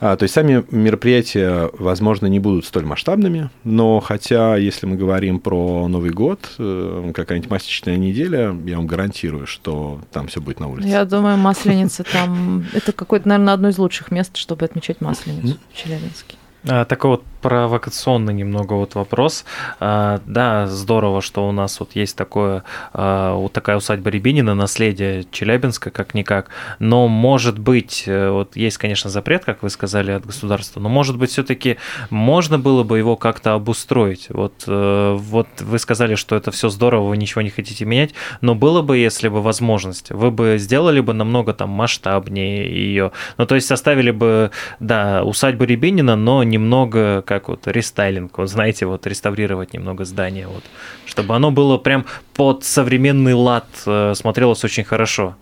А, 0.00 0.16
То 0.16 0.22
есть 0.22 0.34
сами 0.34 0.64
мероприятия, 0.70 1.70
возможно, 1.78 2.26
не 2.26 2.38
будут 2.40 2.53
столь 2.62 2.84
масштабными, 2.84 3.50
но 3.64 4.00
хотя, 4.00 4.56
если 4.56 4.86
мы 4.86 4.96
говорим 4.96 5.40
про 5.40 5.88
Новый 5.88 6.10
год, 6.10 6.50
э, 6.58 7.12
какая-нибудь 7.14 7.50
масличная 7.50 7.96
неделя, 7.96 8.56
я 8.64 8.76
вам 8.76 8.86
гарантирую, 8.86 9.46
что 9.46 10.00
там 10.12 10.28
все 10.28 10.40
будет 10.40 10.60
на 10.60 10.68
улице. 10.68 10.88
Я 10.88 11.04
думаю, 11.04 11.36
Масленица 11.36 12.04
там... 12.04 12.64
Это 12.72 12.92
какое-то, 12.92 13.28
наверное, 13.28 13.54
одно 13.54 13.68
из 13.68 13.78
лучших 13.78 14.10
мест, 14.10 14.36
чтобы 14.36 14.64
отмечать 14.64 15.00
Масленицу 15.00 15.58
в 15.72 15.76
Челябинске. 15.76 16.36
А, 16.66 16.84
такой 16.84 17.10
вот 17.10 17.24
провокационный 17.44 18.32
немного 18.32 18.72
вот 18.72 18.94
вопрос. 18.94 19.44
А, 19.78 20.22
да, 20.24 20.66
здорово, 20.66 21.20
что 21.20 21.46
у 21.46 21.52
нас 21.52 21.78
вот 21.78 21.94
есть 21.94 22.16
такое, 22.16 22.64
а, 22.94 23.34
вот 23.34 23.52
такая 23.52 23.76
усадьба 23.76 24.08
Рябинина, 24.08 24.54
наследие 24.54 25.26
Челябинска, 25.30 25.90
как-никак. 25.90 26.48
Но, 26.78 27.06
может 27.06 27.58
быть, 27.58 28.04
э, 28.06 28.30
вот 28.30 28.56
есть, 28.56 28.78
конечно, 28.78 29.10
запрет, 29.10 29.44
как 29.44 29.62
вы 29.62 29.68
сказали, 29.68 30.12
от 30.12 30.24
государства, 30.24 30.80
но, 30.80 30.88
может 30.88 31.18
быть, 31.18 31.32
все-таки 31.32 31.76
можно 32.08 32.58
было 32.58 32.82
бы 32.82 32.96
его 32.96 33.14
как-то 33.16 33.52
обустроить. 33.52 34.28
Вот, 34.30 34.64
э, 34.66 35.16
вот 35.18 35.48
вы 35.60 35.78
сказали, 35.78 36.14
что 36.14 36.36
это 36.36 36.50
все 36.50 36.70
здорово, 36.70 37.08
вы 37.08 37.18
ничего 37.18 37.42
не 37.42 37.50
хотите 37.50 37.84
менять, 37.84 38.14
но 38.40 38.54
было 38.54 38.80
бы, 38.80 38.96
если 38.96 39.28
бы 39.28 39.42
возможность, 39.42 40.12
вы 40.12 40.30
бы 40.30 40.56
сделали 40.56 41.00
бы 41.00 41.12
намного 41.12 41.52
там 41.52 41.68
масштабнее 41.68 42.70
ее. 42.70 43.12
Ну, 43.36 43.44
то 43.44 43.54
есть 43.54 43.66
составили 43.66 44.12
бы, 44.12 44.50
да, 44.80 45.22
усадьбу 45.24 45.64
Рябинина, 45.64 46.16
но 46.16 46.42
немного 46.42 47.22
как 47.34 47.48
вот 47.48 47.66
рестайлинг, 47.66 48.38
вот 48.38 48.48
знаете, 48.48 48.86
вот 48.86 49.06
реставрировать 49.06 49.72
немного 49.72 50.04
здание, 50.04 50.46
вот, 50.46 50.62
чтобы 51.04 51.34
оно 51.34 51.50
было 51.50 51.78
прям 51.78 52.06
под 52.32 52.64
современный 52.64 53.34
лад, 53.34 53.66
э, 53.86 54.14
смотрелось 54.14 54.62
очень 54.62 54.84
хорошо. 54.84 55.34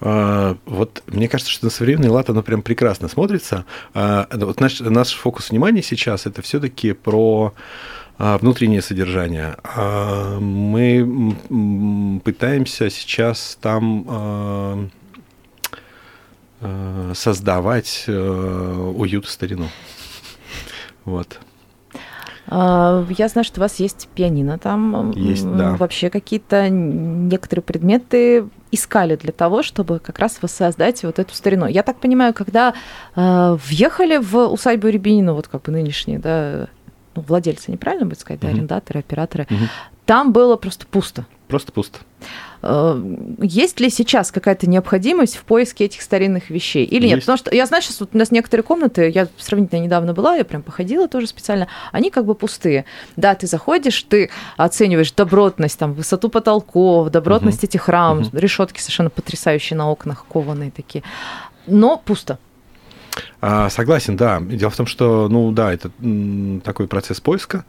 А, 0.00 0.56
Вот 0.64 1.02
мне 1.06 1.28
кажется, 1.28 1.52
что 1.52 1.66
на 1.66 1.70
современный 1.70 2.08
лад 2.08 2.30
оно 2.30 2.42
прям 2.42 2.62
прекрасно 2.62 3.08
смотрится. 3.08 3.66
А, 3.92 4.26
Вот 4.32 4.58
наш, 4.60 4.80
наш 4.80 5.12
фокус 5.12 5.50
внимания 5.50 5.82
сейчас 5.82 6.24
это 6.26 6.40
все-таки 6.40 6.92
про 6.92 7.52
а, 8.18 8.38
внутреннее 8.38 8.80
содержание. 8.80 9.56
Мы 10.40 12.20
пытаемся 12.24 12.88
сейчас 12.88 13.58
там 13.60 14.90
создавать 17.14 18.04
э, 18.06 18.92
уют 18.96 19.26
и 19.26 19.28
старину. 19.28 19.68
Вот. 21.06 21.40
А, 22.48 23.04
Я 23.16 23.28
знаю, 23.28 23.44
что 23.44 23.60
у 23.60 23.62
вас 23.62 23.80
есть 23.80 24.08
пианино 24.14 24.58
там. 24.58 25.10
Есть, 25.12 25.50
да. 25.50 25.76
Вообще 25.76 26.10
какие-то 26.10 26.68
некоторые 26.68 27.62
предметы 27.62 28.48
искали 28.70 29.16
для 29.16 29.32
того, 29.32 29.62
чтобы 29.62 29.98
как 29.98 30.18
раз 30.18 30.38
воссоздать 30.42 31.02
вот 31.02 31.18
эту 31.18 31.34
старину. 31.34 31.66
Я 31.66 31.82
так 31.82 31.98
понимаю, 31.98 32.34
когда 32.34 32.74
э, 33.14 33.56
въехали 33.66 34.18
в 34.18 34.36
усадьбу 34.48 34.88
Рябинина, 34.88 35.32
вот 35.32 35.48
как 35.48 35.62
бы 35.62 35.72
нынешние, 35.72 36.18
да, 36.18 36.68
ну, 37.14 37.24
владельцы, 37.26 37.70
неправильно 37.70 38.06
будет 38.06 38.20
сказать, 38.20 38.40
да, 38.40 38.48
арендаторы, 38.48 39.00
операторы, 39.00 39.46
там 40.04 40.32
было 40.32 40.56
просто 40.56 40.86
пусто. 40.86 41.26
Просто 41.48 41.70
пусто. 41.70 41.98
Э, 42.62 43.00
Есть 43.40 43.78
ли 43.78 43.88
сейчас 43.90 44.32
какая-то 44.32 44.68
необходимость 44.68 45.36
в 45.36 45.44
поиске 45.44 45.84
этих 45.84 46.02
старинных 46.02 46.50
вещей 46.50 46.84
или 46.84 47.06
нет? 47.06 47.16
Есть. 47.16 47.26
Потому 47.26 47.36
что 47.38 47.54
я 47.54 47.66
знаю, 47.66 47.82
сейчас 47.82 48.00
вот 48.00 48.10
у 48.14 48.18
нас 48.18 48.32
некоторые 48.32 48.64
комнаты, 48.64 49.08
я 49.14 49.28
сравнительно 49.38 49.80
недавно 49.80 50.12
была, 50.12 50.34
я 50.36 50.44
прям 50.44 50.62
походила 50.62 51.06
тоже 51.06 51.28
специально, 51.28 51.68
они 51.92 52.10
как 52.10 52.24
бы 52.24 52.34
пустые. 52.34 52.84
Да, 53.16 53.34
ты 53.36 53.46
заходишь, 53.46 54.02
ты 54.02 54.30
оцениваешь 54.56 55.12
добротность, 55.12 55.78
там, 55.78 55.92
высоту 55.94 56.28
потолков, 56.28 57.10
добротность 57.10 57.62
этих 57.62 57.88
рам, 57.88 58.18
Мгм. 58.20 58.30
решетки 58.32 58.80
совершенно 58.80 59.10
потрясающие 59.10 59.76
на 59.76 59.88
окнах, 59.90 60.24
кованые 60.28 60.72
такие. 60.72 61.04
Но 61.68 61.96
пусто. 62.04 62.38
А, 63.40 63.70
согласен, 63.70 64.16
да. 64.16 64.40
Дело 64.40 64.70
в 64.70 64.76
том, 64.76 64.86
что, 64.86 65.28
ну 65.28 65.50
да, 65.52 65.72
это 65.72 65.90
такой 66.64 66.86
процесс 66.88 67.20
поиска. 67.20 67.64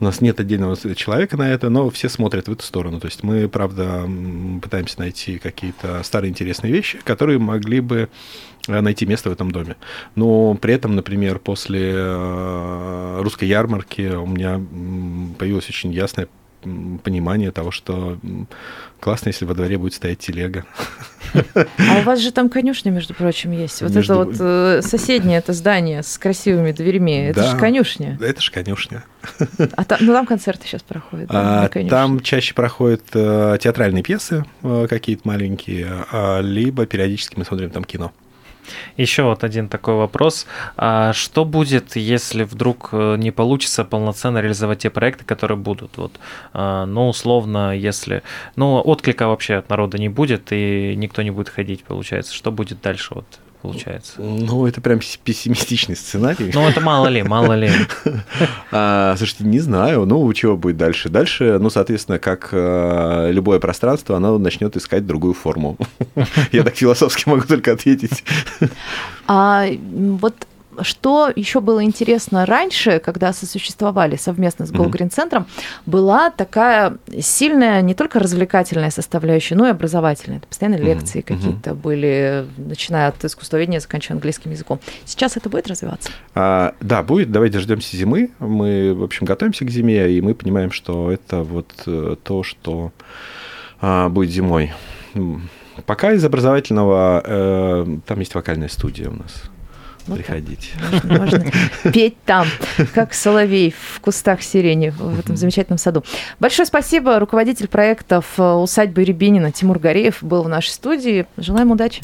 У 0.00 0.04
нас 0.04 0.20
нет 0.20 0.40
отдельного 0.40 0.76
человека 0.94 1.36
на 1.36 1.50
это, 1.50 1.70
но 1.70 1.90
все 1.90 2.08
смотрят 2.08 2.48
в 2.48 2.52
эту 2.52 2.64
сторону. 2.64 3.00
То 3.00 3.06
есть 3.06 3.22
мы, 3.22 3.48
правда, 3.48 4.08
пытаемся 4.62 5.00
найти 5.00 5.38
какие-то 5.38 6.02
старые 6.02 6.30
интересные 6.30 6.72
вещи, 6.72 6.98
которые 7.04 7.38
могли 7.38 7.80
бы 7.80 8.08
э, 8.68 8.80
найти 8.80 9.06
место 9.06 9.30
в 9.30 9.32
этом 9.32 9.50
доме. 9.50 9.76
Но 10.14 10.54
при 10.54 10.74
этом, 10.74 10.94
например, 10.94 11.38
после 11.38 11.92
э, 11.94 13.20
русской 13.22 13.48
ярмарки 13.48 14.14
у 14.14 14.26
меня 14.26 14.60
появилось 15.38 15.68
очень 15.68 15.92
ясное 15.92 16.28
понимание 17.02 17.50
того, 17.50 17.70
что 17.70 18.18
классно, 19.00 19.28
если 19.28 19.44
во 19.44 19.54
дворе 19.54 19.78
будет 19.78 19.94
стоять 19.94 20.18
телега. 20.20 20.64
А 21.34 21.98
у 22.00 22.02
вас 22.02 22.20
же 22.20 22.30
там 22.32 22.48
конюшня, 22.48 22.90
между 22.90 23.14
прочим, 23.14 23.52
есть. 23.52 23.80
Вот 23.82 23.92
Между- 23.94 24.12
это 24.14 24.24
вот 24.24 24.36
э, 24.38 24.82
соседнее 24.82 25.38
это 25.38 25.52
здание 25.52 26.02
с 26.02 26.18
красивыми 26.18 26.72
дверьми, 26.72 27.16
это 27.16 27.40
Да. 27.42 27.50
же 27.52 27.56
конюшня. 27.56 28.18
Это 28.20 28.40
же 28.40 28.50
конюшня. 28.50 29.04
А 29.76 29.84
там, 29.84 29.98
ну, 30.02 30.12
там 30.12 30.26
концерты 30.26 30.66
сейчас 30.66 30.82
проходят. 30.82 31.28
да, 31.30 31.64
А. 31.64 31.88
Там 31.88 32.20
чаще 32.20 32.54
проходят 32.54 33.02
э, 33.14 33.56
театральные 33.60 34.02
пьесы 34.02 34.44
э, 34.62 34.86
какие-то 34.90 35.22
маленькие, 35.26 35.88
а, 36.10 36.40
либо 36.40 36.86
периодически 36.86 37.38
мы 37.38 37.44
смотрим 37.44 37.70
там 37.70 37.84
кино. 37.84 38.12
Еще 38.96 39.22
вот 39.22 39.44
один 39.44 39.68
такой 39.68 39.94
вопрос. 39.94 40.46
А 40.76 41.12
что 41.12 41.44
будет, 41.44 41.96
если 41.96 42.44
вдруг 42.44 42.90
э, 42.92 43.16
не 43.16 43.30
получится 43.30 43.84
полноценно 43.84 44.38
реализовать 44.38 44.80
те 44.80 44.90
проекты, 44.90 45.24
которые 45.24 45.58
будут? 45.58 45.96
Вот, 45.96 46.12
а, 46.52 46.86
ну, 46.86 47.08
условно, 47.08 47.76
если... 47.76 48.22
Ну, 48.56 48.80
отклика 48.80 49.28
вообще 49.28 49.56
от 49.56 49.68
народа 49.68 49.98
не 49.98 50.08
будет, 50.08 50.52
и 50.52 50.94
никто 50.96 51.22
не 51.22 51.30
будет 51.30 51.48
ходить, 51.48 51.84
получается. 51.84 52.34
Что 52.34 52.50
будет 52.52 52.80
дальше, 52.80 53.14
вот, 53.14 53.26
получается? 53.62 54.20
Ну, 54.20 54.66
это 54.66 54.80
прям 54.80 54.98
пес- 54.98 55.18
пессимистичный 55.22 55.96
сценарий. 55.96 56.50
Ну, 56.52 56.68
это 56.68 56.80
мало 56.80 57.06
ли, 57.06 57.22
мало 57.22 57.54
ли. 57.54 57.70
А, 58.74 59.14
слушайте, 59.16 59.44
не 59.44 59.60
знаю, 59.60 60.06
ну, 60.06 60.32
чего 60.32 60.56
будет 60.56 60.76
дальше? 60.76 61.08
Дальше, 61.08 61.58
ну, 61.60 61.70
соответственно, 61.70 62.18
как 62.18 62.48
э, 62.52 63.30
любое 63.30 63.58
пространство, 63.58 64.16
оно 64.16 64.38
начнет 64.38 64.76
искать 64.76 65.06
другую 65.06 65.34
форму. 65.34 65.76
Я 66.52 66.62
так 66.62 66.74
философски 66.74 67.28
могу 67.28 67.42
только 67.42 67.72
ответить. 67.72 68.24
А 69.26 69.66
вот 69.92 70.34
что 70.80 71.30
еще 71.34 71.60
было 71.60 71.84
интересно 71.84 72.46
раньше, 72.46 72.98
когда 72.98 73.32
сосуществовали 73.32 74.16
совместно 74.16 74.66
с. 74.66 74.70
Голгрин-центром, 74.70 75.46
была 75.86 76.30
такая 76.30 76.96
сильная 77.20 77.82
не 77.82 77.94
только 77.94 78.18
развлекательная 78.18 78.90
составляющая, 78.90 79.54
но 79.54 79.66
и 79.66 79.70
образовательная. 79.70 80.38
Это 80.38 80.46
постоянно 80.46 80.76
Мгм. 80.76 80.86
лекции 80.86 81.20
какие-то 81.20 81.74
были, 81.74 82.46
начиная 82.56 83.08
от 83.08 83.22
искусствоведения, 83.24 83.80
заканчивая 83.80 84.16
английским 84.16 84.50
языком. 84.50 84.80
Сейчас 85.04 85.36
это 85.36 85.48
будет 85.50 85.68
развиваться? 85.68 86.10
А, 86.34 86.74
да, 86.80 87.02
будет. 87.02 87.30
Давайте 87.30 87.54
дождемся 87.58 87.96
зимы. 87.96 88.30
Мы, 88.38 88.94
в 88.94 89.02
общем, 89.02 89.26
готовимся 89.26 89.64
к 89.64 89.70
зиме, 89.70 90.10
и 90.10 90.20
мы 90.20 90.34
понимаем, 90.34 90.72
что 90.72 91.10
это 91.10 91.42
вот 91.42 91.70
э, 91.86 92.16
то, 92.22 92.42
что 92.42 92.92
а, 93.80 94.08
будет 94.08 94.30
зимой. 94.30 94.72
Пока 95.86 96.12
из 96.12 96.24
образовательного 96.24 97.22
э, 97.24 97.86
там 98.06 98.18
есть 98.20 98.34
вокальная 98.34 98.68
студия 98.68 99.08
у 99.08 99.14
нас. 99.14 99.44
Вот 100.06 100.18
так. 100.18 100.26
Приходите. 100.26 100.68
Можно, 100.90 101.18
можно 101.18 101.52
петь 101.92 102.16
там, 102.24 102.46
как 102.94 103.14
соловей 103.14 103.74
в 103.76 104.00
кустах 104.00 104.42
сирени 104.42 104.90
в 104.90 105.18
этом 105.18 105.36
замечательном 105.36 105.78
саду. 105.78 106.04
Большое 106.40 106.66
спасибо. 106.66 107.18
Руководитель 107.18 107.68
проектов 107.68 108.38
усадьбы 108.38 109.04
Рябинина 109.04 109.52
Тимур 109.52 109.78
Гореев 109.78 110.18
был 110.22 110.42
в 110.42 110.48
нашей 110.48 110.70
студии. 110.70 111.26
Желаем 111.36 111.70
удачи. 111.70 112.00